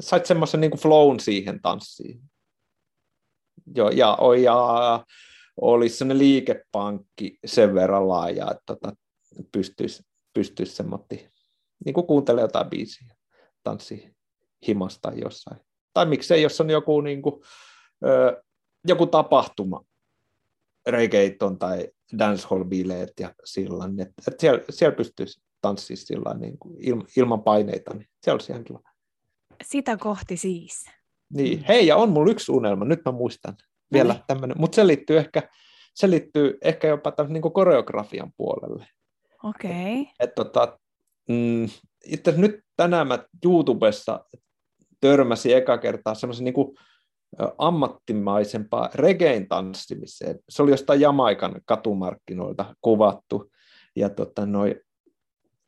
[0.00, 2.20] sait semmoisen niin flown siihen tanssiin.
[3.76, 5.04] Jo, ja, ja
[5.60, 8.92] olisi sellainen liikepankki sen verran laaja, että tota,
[9.52, 10.02] pystyisi,
[10.34, 11.06] pystyisi semmoinen,
[11.84, 13.14] niin kuin kuuntelee jotain biisiä,
[13.62, 14.16] tanssi
[14.66, 15.60] himasta jossain.
[15.94, 17.42] Tai miksei, jos on joku, niin kuin,
[18.06, 18.42] ö,
[18.88, 19.84] joku tapahtuma,
[20.86, 26.76] reggaeton tai dancehall-bileet ja sillä että, että siellä, siellä pystyisi tanssimaan sillä niin kuin
[27.16, 28.91] ilman paineita, niin se olisi ihan kiva.
[29.62, 30.84] Sitä kohti siis.
[31.34, 33.56] Niin, hei, ja on mulla yksi unelma, nyt mä muistan
[33.92, 35.42] vielä no tämmöinen, mutta se liittyy ehkä,
[35.94, 38.86] se liittyy ehkä jopa tämän niin koreografian puolelle.
[39.42, 40.00] Okei.
[40.00, 40.14] Okay.
[40.20, 40.78] Et, tota,
[41.28, 41.68] mm,
[42.04, 44.24] itse nyt tänään mä YouTubessa
[45.00, 46.54] törmäsin eka kertaa semmoisen niin
[47.58, 50.38] ammattimaisempaa regein tanssimiseen.
[50.48, 53.50] Se oli jostain Jamaikan katumarkkinoilta kuvattu.
[53.96, 54.80] Ja tota, noi,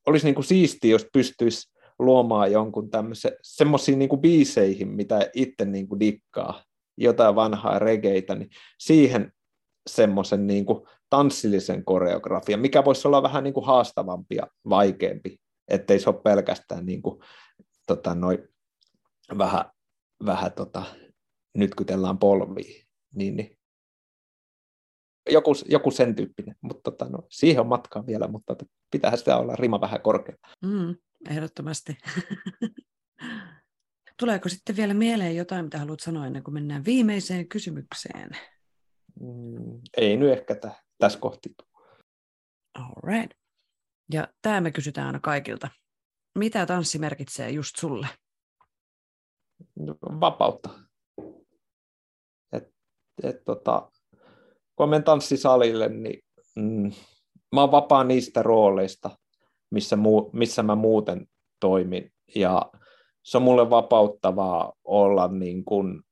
[0.07, 5.89] olisi niin kuin siistiä, jos pystyisi luomaan jonkun tämmöisen, semmoisiin niin biiseihin, mitä itse niin
[5.89, 6.63] kuin dikkaa,
[6.97, 9.33] jotain vanhaa regeitä, niin siihen
[9.91, 15.37] semmoisen niin kuin tanssillisen koreografian, mikä voisi olla vähän niin kuin haastavampi ja vaikeampi,
[15.69, 17.21] ettei se ole pelkästään niin kuin,
[17.87, 18.49] tota, noi,
[19.39, 19.65] vähän,
[20.27, 20.83] vähän tota,
[21.55, 23.59] nytkytellään polviin, niin, niin
[25.31, 28.57] joku, joku sen tyyppinen, mutta tota, no, siihen on matkaa vielä, mutta
[28.91, 30.37] pitää sitä olla rima vähän korkea.
[30.63, 30.97] Mm,
[31.31, 31.97] ehdottomasti.
[34.19, 38.31] Tuleeko sitten vielä mieleen jotain, mitä haluat sanoa ennen kuin mennään viimeiseen kysymykseen?
[39.21, 41.55] Mm, ei nyt ehkä t- tässä kohti.
[42.75, 43.39] All right.
[44.13, 45.69] Ja tämä me kysytään aina kaikilta.
[46.39, 48.07] Mitä tanssi merkitsee just sulle?
[50.21, 50.71] Vapautta.
[52.53, 52.75] Et,
[53.23, 53.91] et, tota,
[54.77, 56.25] kun menen tanssisalille, niin
[56.57, 56.93] mm,
[57.53, 59.11] mä oon vapaa niistä rooleista,
[59.71, 61.27] missä, muu, missä mä muuten
[61.61, 62.13] toimin.
[62.35, 62.71] Ja
[63.23, 66.03] se on mulle vapauttavaa olla niin kuin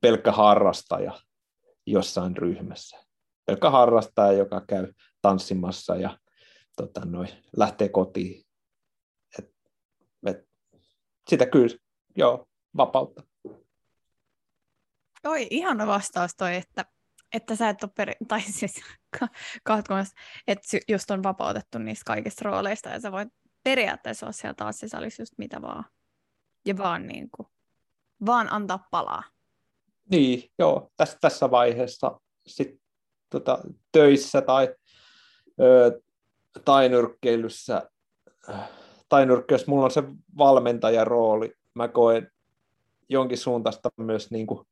[0.00, 1.12] pelkkä harrastaja
[1.86, 2.98] jossain ryhmässä.
[3.46, 4.92] Pelkkä harrastaja, joka käy
[5.22, 6.18] tanssimassa ja
[6.76, 8.44] tota, noi, lähtee kotiin.
[9.38, 9.54] Et,
[10.26, 10.48] et,
[11.30, 11.76] sitä kyllä,
[12.16, 13.22] joo, vapautta.
[15.24, 16.84] Oi, ihana vastaus toi, että,
[17.32, 18.80] että sä et ole peri- tai siis
[19.64, 20.14] katkomassa,
[20.46, 23.28] että just on vapautettu niistä kaikista rooleista ja sä voit
[23.64, 25.84] periaatteessa olla siellä tanssisalissa just mitä vaan
[26.66, 27.48] ja vaan, niin kuin,
[28.26, 29.22] vaan antaa palaa.
[30.10, 32.80] Niin, joo, tässä, tässä vaiheessa sit,
[33.30, 33.58] tota,
[33.92, 34.74] töissä tai
[35.60, 36.00] ö,
[36.64, 37.90] tainyrkkeilyssä,
[39.08, 40.02] tainyrkkeilyssä mulla on se
[40.38, 41.52] valmentajan rooli.
[41.74, 42.30] Mä koen
[43.08, 44.66] jonkin suuntaista myös niin kuin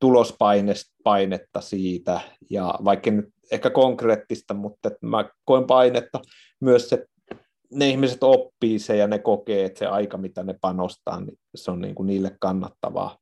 [0.00, 2.20] tulospainetta siitä,
[2.50, 6.20] ja vaikka nyt ehkä konkreettista, mutta mä koen painetta
[6.60, 7.06] myös se
[7.70, 11.70] ne ihmiset oppii se ja ne kokee, että se aika, mitä ne panostaa, niin se
[11.70, 13.18] on niin kuin niille kannattavaa.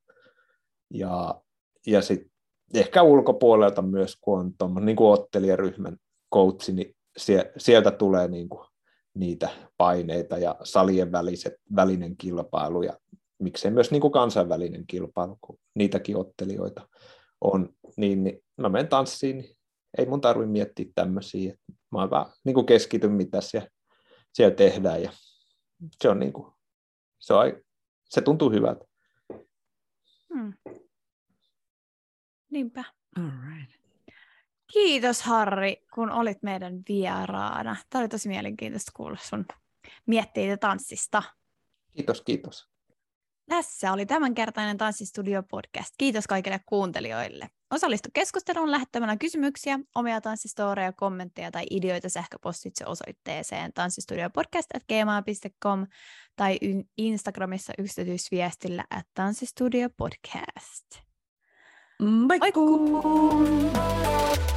[0.91, 1.41] Ja,
[1.87, 2.31] ja sitten
[2.75, 5.97] ehkä ulkopuolelta myös, kun on tuommoinen niin ottelijaryhmän
[6.35, 6.97] coachi, niin
[7.57, 8.67] sieltä tulee niin kuin
[9.15, 12.99] niitä paineita ja salien väliset, välinen kilpailu ja
[13.39, 16.89] miksei myös niin kuin kansainvälinen kilpailu, kun niitäkin ottelijoita
[17.41, 19.57] on, niin, niin mä menen tanssiin, niin
[19.99, 21.55] ei mun tarvitse miettiä tämmöisiä.
[21.91, 23.69] Mä vaan niin kuin keskityn, mitä siellä
[24.35, 25.13] siellä tehdään ja
[26.03, 26.53] se on niin kuin,
[27.19, 27.53] se, on,
[28.11, 28.85] se tuntuu hyvältä.
[30.35, 30.53] Hmm.
[32.51, 32.85] Niinpä.
[33.19, 33.75] All right.
[34.73, 37.77] Kiitos Harri, kun olit meidän vieraana.
[37.91, 39.47] Tämä oli tosi mielenkiintoista kuulla sun
[40.07, 41.23] mietteitä tanssista.
[41.97, 42.74] Kiitos, kiitos.
[43.49, 45.95] Tässä oli tämänkertainen Tanssistudio podcast.
[45.99, 47.49] Kiitos kaikille kuuntelijoille.
[47.71, 55.87] Osallistu keskusteluun lähettämällä kysymyksiä, omia tanssistoreja, kommentteja tai ideoita sähköpostitse osoitteeseen tanssistudiopodcast.gmail.com
[56.37, 56.59] tai
[56.99, 60.87] Instagramissa yksityisviestillä at tanssistudiopodcast.
[62.03, 62.79] Moikkuu!
[62.79, 64.54] Moikkuu!